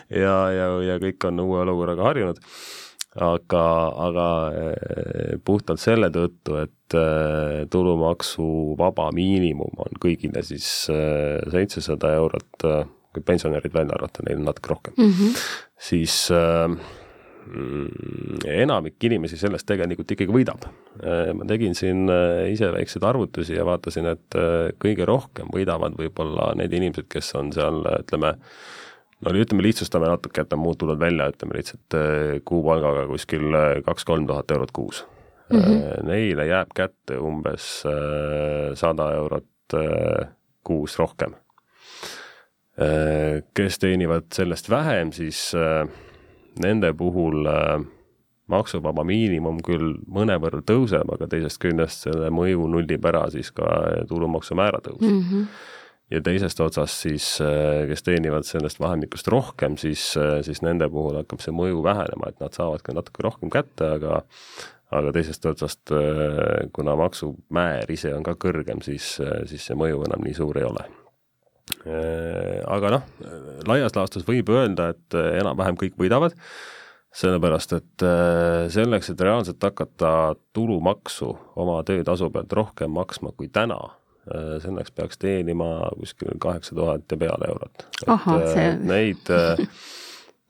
[0.09, 2.41] ja, ja, ja kõik on uue olukorraga harjunud.
[3.19, 3.65] Aga,
[4.07, 4.27] aga
[5.43, 6.95] puhtalt selle tõttu, et
[7.71, 12.65] tulumaksuvaba miinimum on kõigile siis seitsesada eurot,
[13.11, 15.45] kui pensionärid välja arvata, neil on natuke rohkem mm, -hmm.
[15.89, 16.17] siis
[18.47, 20.67] enamik inimesi sellest tegelikult ikkagi võidab.
[21.35, 22.05] Ma tegin siin
[22.51, 24.37] ise väikseid arvutusi ja vaatasin, et
[24.81, 28.35] kõige rohkem võidavad võib-olla need inimesed, kes on seal, ütleme,
[29.21, 31.97] no ütleme, lihtsustame natuke, et muud tulevad välja, ütleme lihtsalt
[32.47, 33.53] kuupalgaga kuskil
[33.85, 35.05] kaks-kolm tuhat eurot kuus
[35.49, 35.59] mm.
[35.59, 36.07] -hmm.
[36.07, 37.83] Neile jääb kätte umbes
[38.75, 39.77] sada eurot
[40.63, 41.35] kuus rohkem.
[43.53, 45.53] kes teenivad sellest vähem, siis
[46.59, 47.83] nende puhul äh,
[48.51, 53.67] maksuvaba miinimum küll mõnevõrra tõuseb, aga teisest küljest selle mõju nullib ära siis ka
[54.09, 55.21] tulumaksumäära tõus mm.
[55.21, 55.45] -hmm.
[56.11, 61.21] Ja teisest otsast siis, äh, kes teenivad sellest vahemikust rohkem, siis, äh, siis nende puhul
[61.21, 64.21] hakkab see mõju vähenema, et nad saavad ka natuke rohkem kätte, aga
[64.91, 65.93] aga teisest otsast,
[66.75, 69.13] kuna maksumäär ise on ka kõrgem, siis,
[69.47, 70.83] siis see mõju enam nii suur ei ole.
[71.81, 73.07] Äh, aga noh,
[73.69, 76.35] laias laastus võib öelda, et äh, enam-vähem kõik võidavad,
[77.15, 83.79] sellepärast et äh, selleks, et reaalselt hakata tulumaksu oma töötasu pealt rohkem maksma kui täna,
[84.61, 87.87] selleks peaks teenima kuskil kaheksa tuhat ja peale eurot.
[88.53, 88.69] See...
[88.85, 89.33] Neid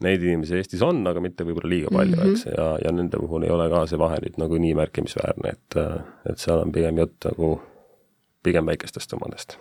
[0.02, 2.38] Neid inimesi Eestis on, aga mitte võib-olla liiga palju mm, -hmm.
[2.38, 5.78] eks, ja, ja nende puhul ei ole ka see vahe nüüd nagu nii märkimisväärne, et,
[6.32, 7.52] et seal on pigem jutt nagu
[8.42, 9.60] pigem väikestest omadest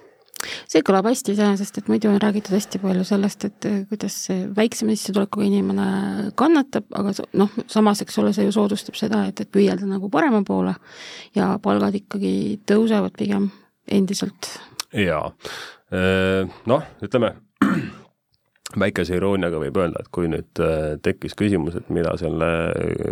[0.71, 4.95] see kõlab hästi iseenesest, et muidu on räägitud hästi palju sellest, et kuidas see väiksema
[4.97, 9.89] sissetulekuga inimene kannatab, aga noh, samas, eks ole, see ju soodustab seda, et, et püüelda
[9.91, 10.73] nagu parema poole
[11.37, 12.33] ja palgad ikkagi
[12.65, 13.51] tõusevad pigem
[13.89, 14.53] endiselt.
[14.97, 15.31] jaa,
[16.71, 17.35] noh, ütleme
[18.83, 20.63] väikese irooniaga võib öelda, et kui nüüd
[21.05, 22.51] tekkis küsimus, et mida selle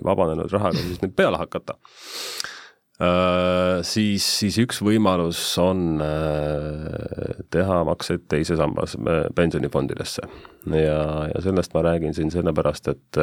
[0.06, 1.78] vabanenud rahaga siis nüüd peale hakata
[3.86, 6.00] siis, siis üks võimalus on
[7.54, 8.96] teha makseid teise sambas
[9.38, 10.24] pensionifondidesse
[10.74, 10.98] ja,
[11.30, 13.20] ja sellest ma räägin siin sellepärast, et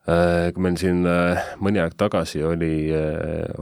[0.00, 1.04] kui meil siin
[1.62, 2.88] mõni aeg tagasi oli,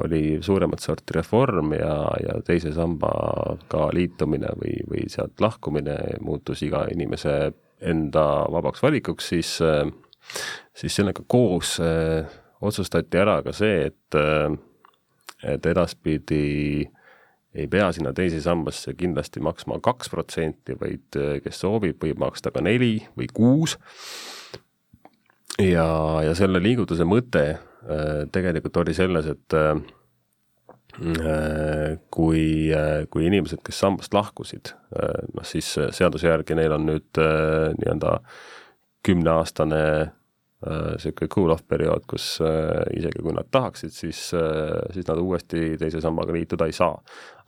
[0.01, 6.87] oli suuremat sorti reform ja, ja teise sambaga liitumine või, või sealt lahkumine muutus iga
[6.95, 7.35] inimese
[7.81, 8.25] enda
[8.55, 9.57] vabaks valikuks, siis,
[10.75, 14.55] siis sellega koos äh, otsustati ära ka see, et, äh,
[15.55, 16.89] et edaspidi
[17.59, 22.53] ei pea sinna teise sambasse kindlasti maksma kaks protsenti, vaid äh, kes soovib, võib maksta
[22.55, 23.79] ka neli või kuus.
[25.63, 25.89] Ja,
[26.27, 29.63] ja selle liigutuse mõte äh, tegelikult oli selles, et
[32.11, 32.45] kui,
[33.13, 34.73] kui inimesed, kes sambast lahkusid,
[35.31, 38.17] noh siis seaduse järgi neil on nüüd nii-öelda
[39.07, 39.83] kümneaastane
[40.59, 45.77] niisugune äh, cool-off periood, kus äh, isegi kui nad tahaksid, siis, äh, siis nad uuesti
[45.79, 46.99] teise sambaga liituda ei saa.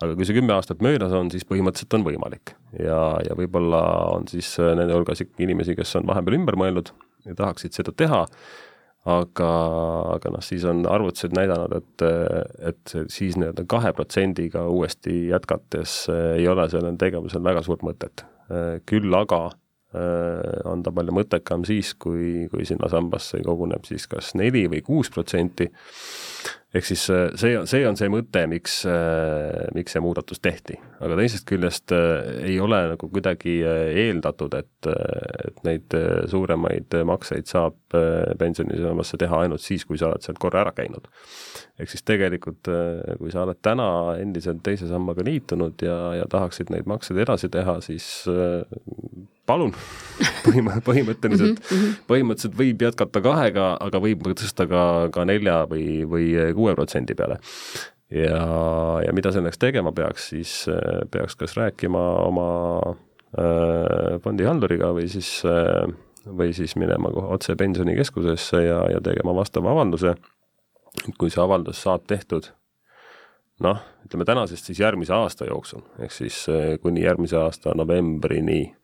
[0.01, 3.83] aga kui see kümme aastat möödas on, siis põhimõtteliselt on võimalik ja, ja võib-olla
[4.15, 6.93] on siis nende hulgas ikkagi inimesi, kes on vahepeal ümber mõelnud
[7.27, 8.25] ja tahaksid seda teha,
[9.11, 9.51] aga,
[10.17, 12.05] aga noh, siis on arvutused näidanud, et,
[12.73, 16.03] et siis nii-öelda kahe protsendiga uuesti jätkates
[16.37, 18.27] ei ole sellel tegevusel väga suurt mõtet.
[18.87, 19.51] küll aga
[19.91, 24.85] Äh, on ta palju mõttekam siis, kui, kui sinna sambasse koguneb siis kas neli või
[24.87, 25.67] kuus protsenti.
[26.75, 31.19] Ehk siis äh, see, see on see mõte, miks, äh, miks see muudatus tehti, aga
[31.19, 34.91] teisest küljest ei ole nagu kuidagi eeldatud, et,
[35.47, 35.97] et neid
[36.31, 37.99] suuremaid makseid saab
[38.39, 41.09] pensionisambasse teha ainult siis, kui sa oled sealt korra ära käinud.
[41.81, 42.69] ehk siis tegelikult,
[43.19, 43.89] kui sa oled täna
[44.21, 48.13] endiselt teise sambaga liitunud ja, ja tahaksid neid makseid edasi teha, siis
[49.51, 49.73] palun
[50.47, 51.99] põhimõ-, põhimõtteliselt mm, -hmm.
[52.11, 54.85] põhimõtteliselt võib jätkata kahega, aga võib tõsta ka,
[55.15, 57.39] ka nelja või, või kuue protsendi peale.
[58.11, 58.43] ja,
[59.07, 62.49] ja mida selleks tegema peaks, siis äh, peaks kas rääkima oma
[63.39, 65.87] äh, fondihalduriga või siis äh,
[66.27, 70.15] või siis minema otse pensionikeskusesse ja, ja tegema vastava avalduse.
[71.19, 72.51] kui see avaldus saab tehtud
[73.63, 76.47] noh, ütleme tänasest siis järgmise aasta jooksul, ehk siis
[76.83, 78.75] kuni järgmise aasta novembrini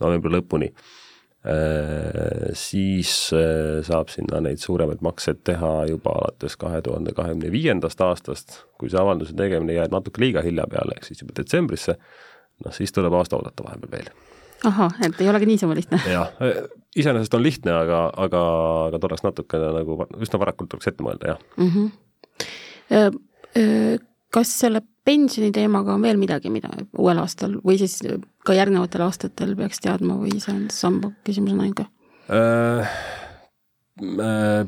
[0.00, 0.70] novembri lõpuni,
[2.52, 8.58] siis äh, saab sinna neid suuremaid makseid teha juba alates kahe tuhande kahekümne viiendast aastast,
[8.76, 11.96] kui see avalduse tegemine jääb natuke liiga hilja peale, ehk siis juba detsembrisse,
[12.64, 14.12] noh siis tuleb aasta oodata vahepeal veel
[14.68, 16.00] ahah, et ei olegi niisama lihtne?
[16.12, 16.28] jah,
[16.96, 18.44] iseenesest on lihtne, aga, aga,
[18.90, 21.72] aga tuleks natukene nagu üsna varakult tuleks ette mõelda, jah mm.
[21.74, 21.90] -hmm.
[24.30, 27.98] Kas selle pensioni teemaga on veel midagi, mida uuel aastal või siis
[28.46, 31.88] ka järgnevatel aastatel peaks teadma või see on samba küsimus on ainuke
[32.30, 33.00] äh,?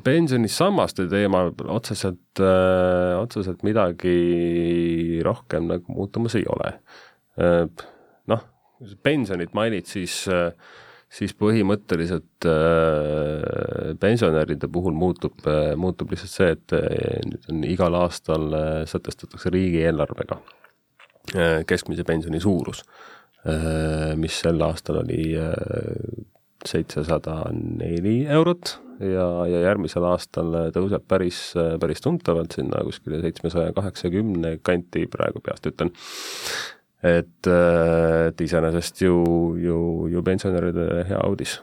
[0.04, 6.74] pensionisammaste teema otseselt äh,, otseselt midagi rohkem nagu muutumas ei ole
[7.40, 7.64] äh,.
[8.28, 8.44] noh,
[9.02, 10.50] pensionit mainid, siis äh,
[11.12, 17.96] siis põhimõtteliselt äh, pensionäride puhul muutub äh,, muutub lihtsalt see, et äh, nüüd on igal
[18.00, 20.38] aastal äh, sätestatakse riigieelarvega
[21.36, 22.84] äh, keskmise pensioni suurus
[23.44, 25.52] äh,, mis sel aastal oli äh,
[26.64, 31.40] seitsesada neli eurot ja, ja järgmisel aastal tõuseb päris,
[31.82, 35.90] päris tuntavalt sinna kuskile seitsmesaja kaheksakümne kanti, praegu peast ütlen
[37.02, 39.16] et, äh, et iseenesest ju,
[39.58, 39.78] ju,
[40.12, 41.60] ju pensionäridele hea uudis.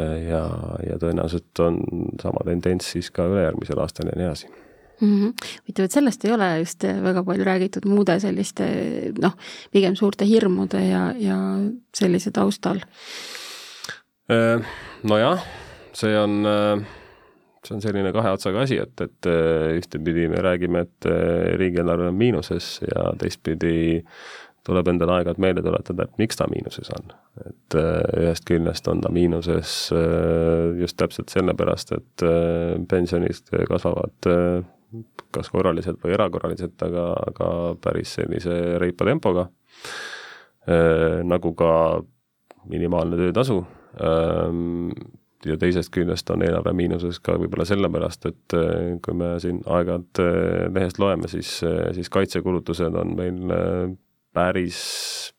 [0.00, 0.46] ja,
[0.88, 1.74] ja tõenäoliselt on
[2.16, 4.46] sama tendents siis ka ülejärgmisel aastal ja nii edasi
[5.02, 5.48] mm -hmm..
[5.62, 8.64] huvitav, et sellest ei ole just väga palju räägitud muude selliste
[9.22, 9.36] noh,
[9.72, 11.36] pigem suurte hirmude ja, ja
[11.96, 12.80] sellise taustal.
[14.32, 14.64] Äh,
[15.02, 15.44] nojah,
[15.92, 16.86] see on, äh,
[17.66, 19.28] see on selline kahe otsaga asi, et, et
[19.76, 21.10] ühtepidi me räägime, et
[21.58, 24.04] riigieelarve on miinuses ja teistpidi
[24.66, 27.14] tuleb endale aeg-ajalt meelde tuletada, et miks ta miinuses on.
[27.46, 34.30] et äh, ühest küljest on ta miinuses äh, just täpselt sellepärast, et äh, pensionid kasvavad
[35.32, 37.46] kas korraliselt või erakorraliselt, aga, aga
[37.80, 39.46] päris sellise reipa tempoga,
[41.24, 41.70] nagu ka
[42.68, 43.56] minimaalne töötasu,
[45.48, 48.58] ja teisest küljest on eelarve miinuses ka võib-olla sellepärast, et
[49.00, 50.20] kui me siin aeg-ajalt
[50.76, 51.54] lehest loeme, siis,
[51.96, 53.56] siis kaitsekulutused on meil
[54.32, 54.80] päris,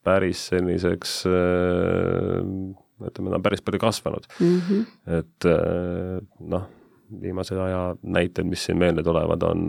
[0.05, 1.17] päris selliseks
[3.03, 4.61] ütleme, ta on päris palju kasvanud mm.
[4.67, 4.85] -hmm.
[5.19, 5.49] et
[6.53, 6.69] noh,
[7.21, 9.67] viimase aja näited, mis siin meelde tulevad, on,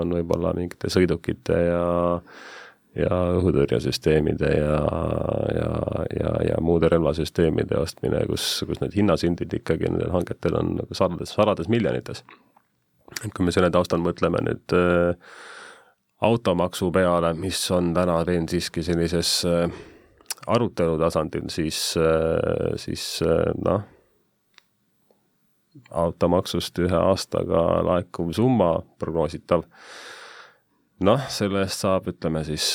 [0.00, 1.84] on võib-olla mingite sõidukite ja
[2.98, 4.78] ja õhutõrjesüsteemide ja,
[5.54, 5.68] ja,
[6.20, 11.34] ja, ja muude relvasüsteemide ostmine, kus, kus need hinnasildid ikkagi nendel hangetel on nagu sadades,
[11.36, 12.24] sadades miljonites.
[13.24, 15.14] et kui me selle taustal mõtleme nüüd äh,
[16.20, 19.70] automaksu peale, mis on täna veel siiski sellises äh,
[20.46, 23.82] arutelu tasandil, siis, äh, siis äh, noh,
[25.90, 29.64] automaksust ühe aastaga laekuv summa prognoositav,
[31.06, 32.74] noh, selle eest saab, ütleme siis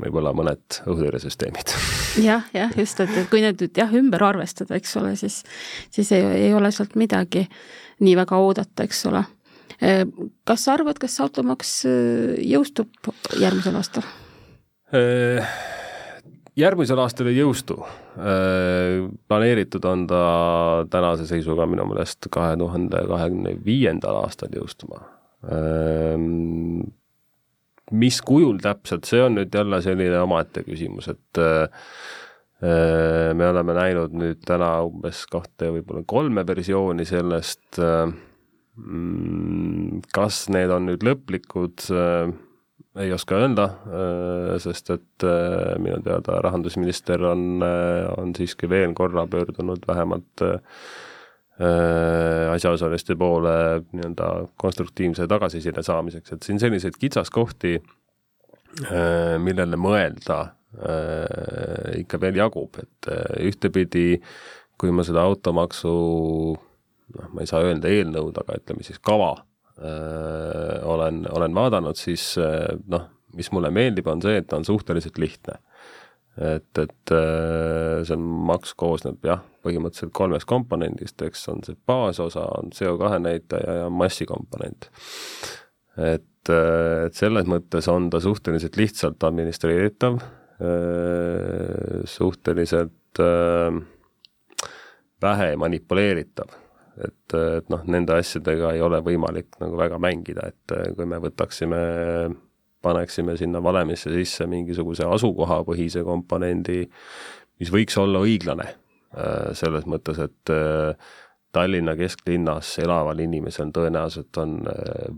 [0.00, 1.74] võib-olla mõned õhutõrjesüsteemid.
[2.28, 5.40] Jah, jah, just, et, kui need nüüd jah, ümber arvestada, eks ole, siis,
[5.94, 7.44] siis ei, ei ole sealt midagi
[8.02, 9.22] nii väga oodata, eks ole
[9.78, 14.06] kas sa arvad, kas automaks äh, jõustub järgmisel aastal?
[14.96, 15.46] Äh,
[16.58, 17.80] järgmisel aastal ei jõustu.
[19.30, 20.22] planeeritud on ta
[20.90, 25.04] tänase seisuga minu meelest kahe tuhande kahekümne viiendal aastal jõustuma.
[27.90, 31.40] mis kujul täpselt, see on nüüd jälle selline omaette küsimus, et
[32.60, 38.12] me oleme näinud nüüd täna umbes kahte, võib-olla kolme versiooni sellest äh,
[40.14, 42.32] kas need on nüüd lõplikud, äh,
[43.04, 47.62] ei oska öelda, äh, sest et äh, minu teada rahandusminister on,
[48.16, 50.46] on siiski veel korra pöördunud vähemalt
[51.60, 53.50] asjaosaliste poole
[53.92, 57.74] nii-öelda konstruktiivse tagasiside saamiseks, et siin selliseid kitsaskohti,
[59.44, 60.38] millele mõelda,
[62.00, 63.10] ikka veel jagub, et
[63.44, 64.22] ühtepidi
[64.80, 65.92] kui ma seda automaksu
[67.16, 69.32] noh, ma ei saa öelda eelnõud, aga ütleme siis kava
[69.80, 72.34] öö, olen, olen vaadanud, siis
[72.90, 75.60] noh, mis mulle meeldib, on see, et ta on suhteliselt lihtne.
[76.40, 77.12] et, et
[78.06, 83.88] see maks koosneb jah, põhimõtteliselt kolmest komponendist, eks on see baasosa, on CO2 näitaja ja
[83.92, 84.88] massikomponent.
[85.98, 90.20] et, et selles mõttes on ta suhteliselt lihtsalt administreeritav,
[92.08, 93.20] suhteliselt
[95.22, 96.56] vähe manipuleeritav
[97.06, 101.20] et, et noh, nende asjadega ei ole võimalik nagu väga mängida, et eh, kui me
[101.22, 101.80] võtaksime,
[102.84, 106.84] paneksime sinna valemisse sisse mingisuguse asukohapõhise komponendi,
[107.60, 111.10] mis võiks olla õiglane eh, selles mõttes, et eh,
[111.50, 114.52] Tallinna kesklinnas elaval inimesel tõenäoliselt on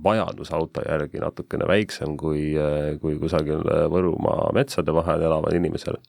[0.01, 2.55] vajadus auto järgi natukene väiksem kui,
[3.03, 3.61] kui kusagil
[3.93, 6.01] Võrumaa metsade vahel elaval inimesel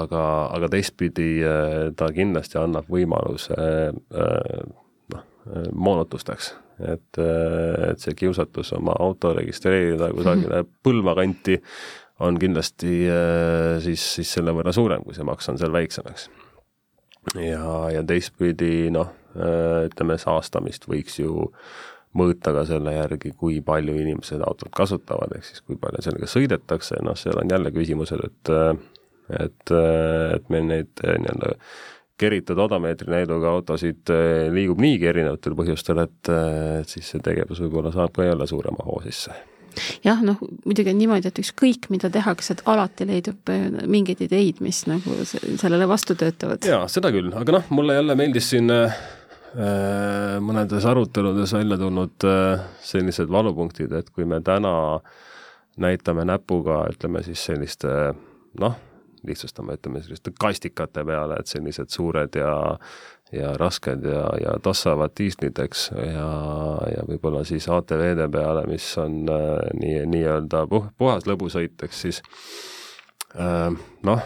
[0.00, 0.22] aga,
[0.54, 4.58] aga teistpidi äh, ta kindlasti annab võimaluse äh,
[5.14, 5.28] noh,
[5.72, 6.54] moonutusteks.
[6.78, 11.56] et, et see kiusatus oma auto registreerida kusagile põlva kanti
[12.22, 12.92] on kindlasti
[13.82, 16.28] siis, siis selle võrra suurem, kui see maks on seal väiksem, eks.
[17.34, 17.64] ja,
[17.94, 21.48] ja teistpidi noh, ütleme, saastamist võiks ju
[22.18, 27.02] mõõta ka selle järgi, kui palju inimesed autot kasutavad, ehk siis kui palju sellega sõidetakse,
[27.06, 28.54] noh, seal on jälle küsimused, et
[29.28, 31.54] et, et meil neid nii-öelda
[32.18, 36.32] keritud odomeetri näiduga autosid eh, liigub niigi erinevatel põhjustel, et,
[36.80, 39.36] et siis see tegevus võib-olla saab ka jälle suurema hoo sisse
[40.02, 43.52] jah, noh muidugi on niimoodi, et ükskõik, mida tehakse, et alati leidub
[43.86, 46.66] mingeid ideid, mis nagu sellele vastu töötavad.
[46.66, 48.98] jaa, seda küll, aga noh, mulle jälle meeldis siin äh,
[50.42, 54.74] mõnedes aruteludes välja tulnud äh, sellised valupunktid, et kui me täna
[55.78, 57.92] näitame näpuga, ütleme siis selliste
[58.58, 58.74] noh,
[59.28, 62.54] lihtsustame, ütleme selliste kastikate peale, et sellised suured ja
[63.32, 66.28] ja rasked ja, ja tossavad diislid, eks, ja,
[66.94, 72.22] ja võib-olla siis ATV-de peale, mis on äh, nii, nii-öelda puh-, puhas lõbusõit, eks siis
[73.36, 73.68] äh,
[74.08, 74.24] noh,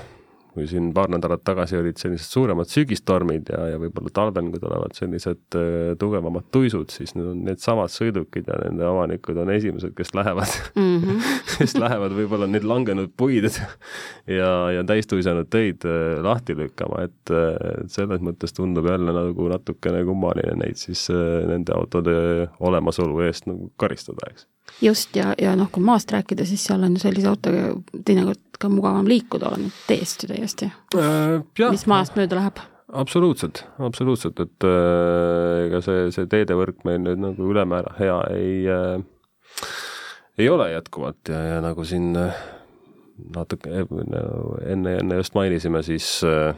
[0.53, 4.95] kui siin paar nädalat tagasi olid sellised suuremad sügistormid ja, ja võib-olla talvel, kui tulevad
[4.97, 10.13] sellised äh, tugevamad tuisud, siis need on needsamad sõidukid ja nende omanikud on esimesed, kes
[10.19, 11.33] lähevad mm, -hmm.
[11.57, 13.49] kes lähevad võib-olla neid langenud puid
[14.39, 20.05] ja, ja täistuisanud teid äh, lahti lükkama, et, äh, selles mõttes tundub jälle nagu natukene
[20.05, 21.09] kummaline neid siis
[21.49, 24.47] nende autode olemasolu eest nagu karistada, eks
[24.83, 27.73] just, ja, ja noh, kui maast rääkida, siis seal on ju sellise autoga
[28.07, 31.43] teinekord ka mugavam liikuda olnud teest ju täiesti äh,.
[31.69, 37.53] mis maast mööda läheb absoluutselt, absoluutselt, et äh, ega see, see teedevõrk meil nüüd nagu
[37.53, 39.71] ülemäära hea ei äh,,
[40.39, 42.37] ei ole jätkuvalt ja, ja nagu siin äh,
[43.37, 46.53] natuke enne, enne just mainisime, siis äh,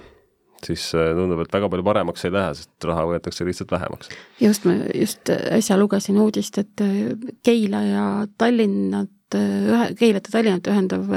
[0.67, 4.11] siis äh, tundub, et väga palju paremaks ei lähe, sest raha võetakse lihtsalt vähemaks.
[4.41, 7.13] just, ma just äsja lugesin uudist, et äh,
[7.45, 8.07] Keila ja
[8.39, 11.09] Tallinnat äh, ühe, Keilat ja Tallinnat ühendav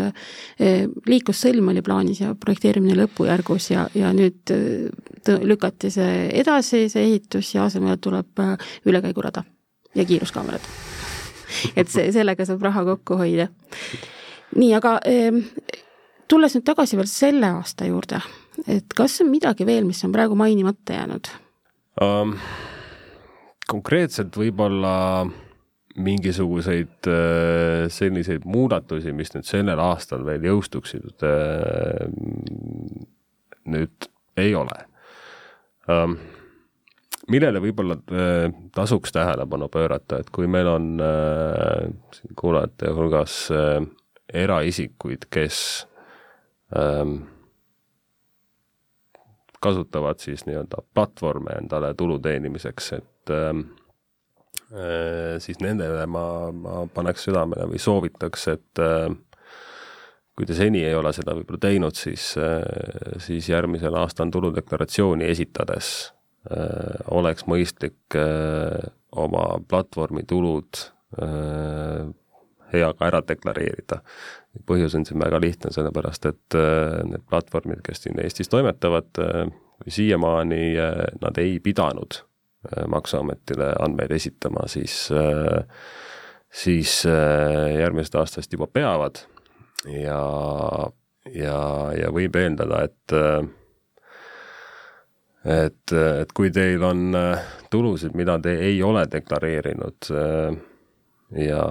[1.08, 4.54] liiklussõlm oli plaanis ja projekteerimine lõpujärgus ja, ja nüüd
[5.44, 8.42] lükati see edasi, see ehitus ja asemele tuleb
[8.88, 9.44] ülekäigurada
[9.96, 10.66] ja kiiruskaamerad.
[11.76, 13.48] et see, sellega saab raha kokku hoida.
[14.56, 14.98] nii, aga
[16.28, 18.22] tulles nüüd tagasi veel selle aasta juurde
[18.66, 21.30] et kas on midagi veel, mis on praegu mainimata jäänud
[22.02, 22.38] um,?
[23.68, 25.28] konkreetselt võib-olla
[25.98, 32.06] mingisuguseid äh, selliseid muudatusi, mis nüüd sellel aastal veel jõustuksid, äh,
[33.68, 34.78] nüüd ei ole
[35.92, 36.18] um,.
[37.28, 40.94] millele võib-olla äh, tasuks tähelepanu pöörata, et kui meil on
[42.16, 43.40] siin kuulajate hulgas
[44.34, 45.60] eraisikuid, kes
[46.78, 47.18] ähm,
[49.68, 53.64] kasutavad siis nii-öelda platvorme endale tulu teenimiseks, et ähm,
[54.72, 59.08] äh, siis nendele ma, ma paneks südamele või soovitaks, et äh,
[60.38, 62.62] kui te seni ei ole seda võib-olla teinud, siis äh,,
[63.24, 66.12] siis järgmisel aastal tuludeklaratsiooni esitades
[66.52, 68.78] äh, oleks mõistlik äh,
[69.18, 70.88] oma platvormi tulud
[72.74, 74.02] hea ka ära deklareerida.
[74.68, 79.52] põhjus on siin väga lihtne, sellepärast et äh, need platvormid, kes siin Eestis toimetavad, äh,
[79.88, 82.24] siiamaani äh, nad ei pidanud
[82.90, 84.96] Maksuametile andmeid esitama, siis,
[86.52, 89.22] siis järgmisest aastast juba peavad
[89.86, 90.18] ja,
[91.32, 91.60] ja,
[91.96, 93.16] ja võib eeldada, et
[95.46, 97.16] et, et kui teil on
[97.72, 100.12] tulusid, mida te ei ole deklareerinud,
[101.32, 101.64] ja,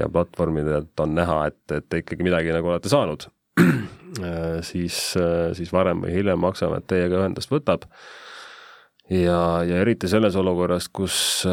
[0.00, 3.28] ja platvormidelt on näha, et, et te ikkagi midagi nagu olete saanud
[4.70, 4.98] siis,
[5.56, 7.88] siis varem või hiljem Maksuamet teiega ühendust võtab.
[9.10, 11.46] ja, ja eriti selles olukorras, kus,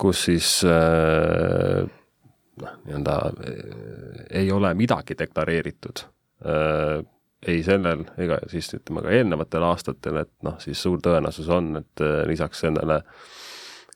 [0.00, 0.48] kus siis
[2.62, 3.18] noh, nii-öelda
[4.40, 6.06] ei ole midagi deklareeritud
[7.42, 12.02] ei sellel ega siis ütleme ka eelnevatel aastatel, et noh, siis suur tõenäosus on, et
[12.30, 13.30] lisaks sellele äh,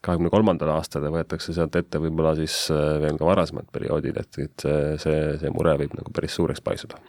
[0.05, 4.41] kahekümne kolmandal aastal ja võetakse sealt ette võib-olla siis äh, veel ka varasemad perioodid, et,
[4.43, 4.67] et
[5.03, 7.01] see, see, mure võib nagu päris suureks paisuda.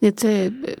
[0.00, 0.76] nii et see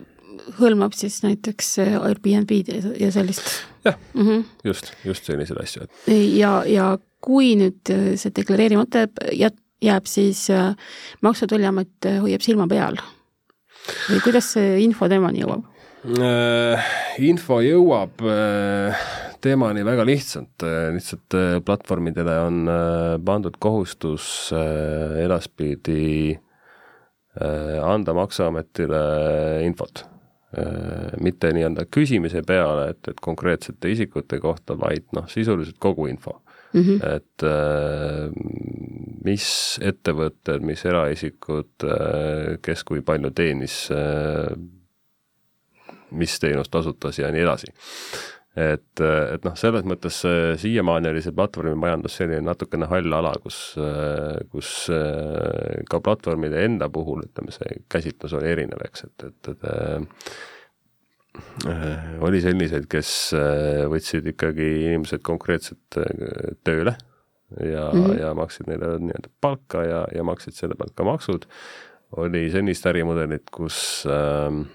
[0.60, 3.62] hõlmab siis näiteks äh, Airbnb-d ja sellist?
[3.84, 4.44] jah mm, -hmm.
[4.64, 6.12] just, just selliseid asju, et.
[6.36, 10.48] ja, ja kui nüüd äh, see deklareerimata jääb, jääb, siis
[11.22, 13.00] Maksu- ja Tolliamet hoiab silma peal
[14.10, 15.64] või kuidas see info temani jõuab?
[17.20, 18.22] info jõuab
[19.42, 20.64] teemani väga lihtsalt,
[20.94, 26.38] lihtsalt äh, platvormidele on äh, pandud kohustus äh, edaspidi
[27.86, 28.98] anda Maksuametile
[29.62, 30.02] infot.
[31.22, 36.32] mitte nii-öelda küsimise peale, et, et konkreetsete isikute kohta, vaid noh, sisuliselt kogu info
[36.72, 36.80] mm.
[36.80, 37.06] -hmm.
[37.06, 37.44] et
[39.24, 39.46] mis
[39.92, 41.86] ettevõtted, mis eraisikud,
[42.66, 43.78] kes kui palju teenis,
[46.10, 47.70] mis teenust kasutas ja nii edasi
[48.56, 50.20] et, et noh, selles mõttes
[50.60, 53.58] siiamaani oli see platvormimajandus selline natukene hall ala, kus,
[54.50, 54.70] kus
[55.90, 60.32] ka platvormide enda puhul, ütleme, see käsitlus oli erinev, eks, et, et, et äh,
[62.26, 63.12] oli selliseid, kes
[63.92, 66.00] võtsid ikkagi inimesed konkreetselt
[66.66, 66.96] tööle
[67.58, 68.20] ja mm, -hmm.
[68.20, 71.46] ja maksid neile nii-öelda palka ja, ja maksid selle pealt ka maksud.
[72.16, 74.66] oli sellist ärimudelit, kus äh,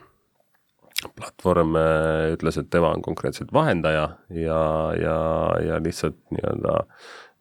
[1.16, 4.62] platvorm äh, ütles, et tema on konkreetselt vahendaja ja,
[4.99, 5.18] ja,
[5.66, 6.80] ja lihtsalt nii-öelda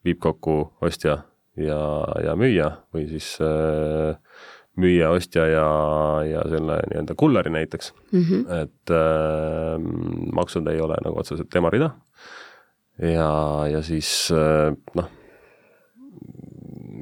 [0.04, 1.22] viib kokku ostja
[1.56, 1.80] ja,
[2.24, 4.16] ja müüja või siis äh,
[4.80, 5.66] müüja, ostja ja,
[6.26, 8.62] ja selle nii-öelda kulleri näiteks mm, -hmm.
[8.62, 11.90] et äh, maksud ei ole nagu otseselt tema rida.
[12.98, 15.10] ja, ja siis äh, noh,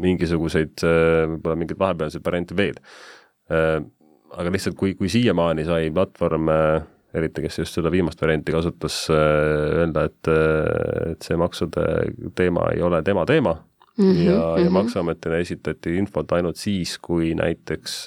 [0.02, 2.78] mingisuguseid äh, võib-olla mingeid vahepealseid variante veel
[3.50, 3.80] äh,
[4.38, 6.48] aga lihtsalt kui, kui siiamaani sai platvorm,
[7.12, 10.30] eriti kes just seda viimast varianti kasutas, öelda, et,
[11.12, 11.84] et see maksude
[12.38, 13.56] teema ei ole tema teema
[13.98, 14.64] mm -hmm, ja mm, -hmm.
[14.64, 18.06] ja Maksuametile esitati infot ainult siis, kui näiteks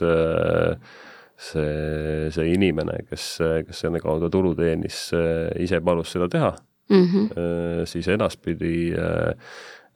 [1.38, 5.12] see, see inimene, kes, kes selle kaudu tulu teenis,
[5.60, 6.56] ise palus seda teha
[6.90, 7.86] mm, -hmm.
[7.86, 8.94] siis edaspidi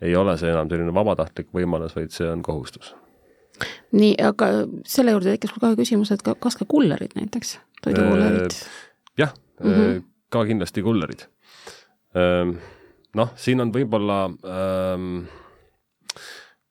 [0.02, 2.96] ei ole see enam selline vabatahtlik võimalus, vaid see on kohustus
[3.96, 4.50] nii, aga
[4.88, 8.58] selle juurde tekkis mul kohe küsimus, et kas ka kullerid näiteks, toidukullerid?
[9.20, 10.04] jah mm, -hmm.
[10.30, 11.28] ka kindlasti kullerid.
[13.18, 15.24] Noh, siin on võib-olla ähm,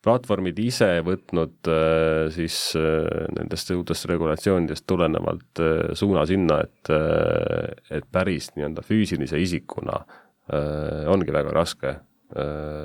[0.04, 7.98] platvormid ise võtnud äh, siis äh, nendest uutest regulatsioonidest tulenevalt äh, suuna sinna, et äh,,
[7.98, 12.07] et päris nii-öelda füüsilise isikuna äh, ongi väga raske Äh,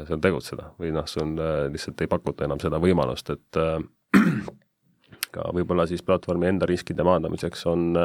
[0.08, 3.80] seal tegutseda või noh, sul äh, lihtsalt ei pakuta enam seda võimalust, et äh,
[5.36, 7.98] ka võib-olla siis platvormi enda riskide maandamiseks on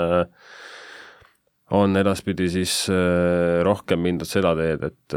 [1.76, 2.86] on edaspidi siis
[3.66, 5.16] rohkem mindud seda teed, et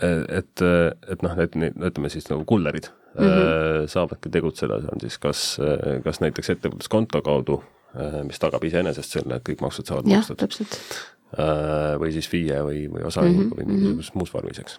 [0.00, 3.86] et, et noh, et ütleme siis nagu kullerid mm -hmm.
[3.92, 5.42] saavadki tegutseda seal siis kas,
[6.04, 7.60] kas näiteks ettevõtluskonto kaudu,
[8.24, 10.40] mis tagab iseenesest selle, et kõik maksud saavad makstud.
[11.32, 13.56] Äh, või siis FIE või, või osaühingu mm -hmm.
[13.56, 13.76] või mhm.
[13.78, 14.74] mingisuguses muus vormis, eks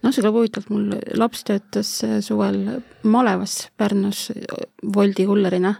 [0.00, 2.56] noh, see kõlab huvitavalt, mul laps töötas äh, suvel
[3.04, 4.30] malevas Pärnus
[4.96, 5.74] Woldi kullerina,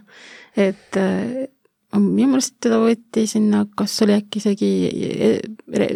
[0.53, 1.49] et äh,
[1.97, 4.71] minu meelest teda võeti sinna, kas oli äkki isegi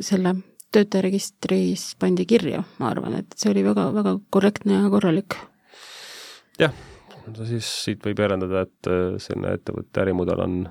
[0.02, 0.36] selle
[0.74, 5.38] töötajaregistris pandi kirja, ma arvan, et see oli väga-väga korrektne ja korralik.
[6.58, 6.74] jah,
[7.46, 10.64] siis siit võib järeldada, et selline ettevõtte ärimudel on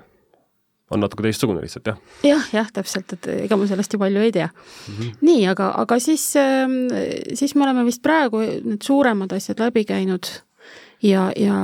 [0.93, 1.99] on natuke teistsugune lihtsalt, jah.
[2.27, 4.95] jah, jah, täpselt, et ega ma sellest ju palju ei tea mm.
[4.95, 5.13] -hmm.
[5.29, 6.87] nii, aga, aga siis, ähm,
[7.35, 10.29] siis me oleme vist praegu need suuremad asjad läbi käinud
[11.03, 11.57] ja, ja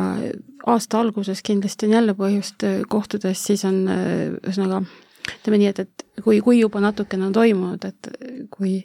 [0.67, 4.83] aasta alguses kindlasti on jälle põhjust äh, kohtudes, siis on äh, ühesõnaga
[5.29, 8.11] ütleme nii, et, et kui, kui juba natukene on toimunud, et
[8.51, 8.81] kui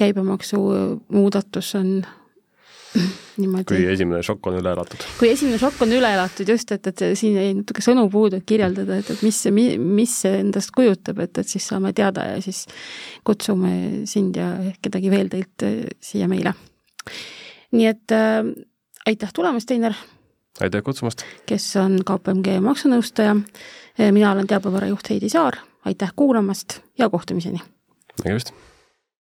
[0.00, 0.60] käibemaksu
[1.12, 2.00] muudatus on.
[3.68, 5.04] Kui esimene šokk on üle elatud.
[5.18, 8.46] kui esimene šokk on üle elatud, just, et, et siin jäi natuke sõnu puudu, et
[8.48, 12.40] kirjeldada, et, et mis see, mis see endast kujutab, et, et siis saame teada ja
[12.44, 12.64] siis
[13.26, 16.54] kutsume sind ja kedagi veel teilt äh, siia meile.
[17.76, 18.40] nii et äh,
[19.06, 19.94] aitäh tulemast, Einar!
[20.60, 21.24] aitäh kutsumast!
[21.46, 23.36] kes on KPMG maksunõustaja,
[24.10, 27.62] mina olen teabevara juht Heidi Saar, aitäh kuulamast ja kohtumiseni!
[28.24, 28.52] nägemist!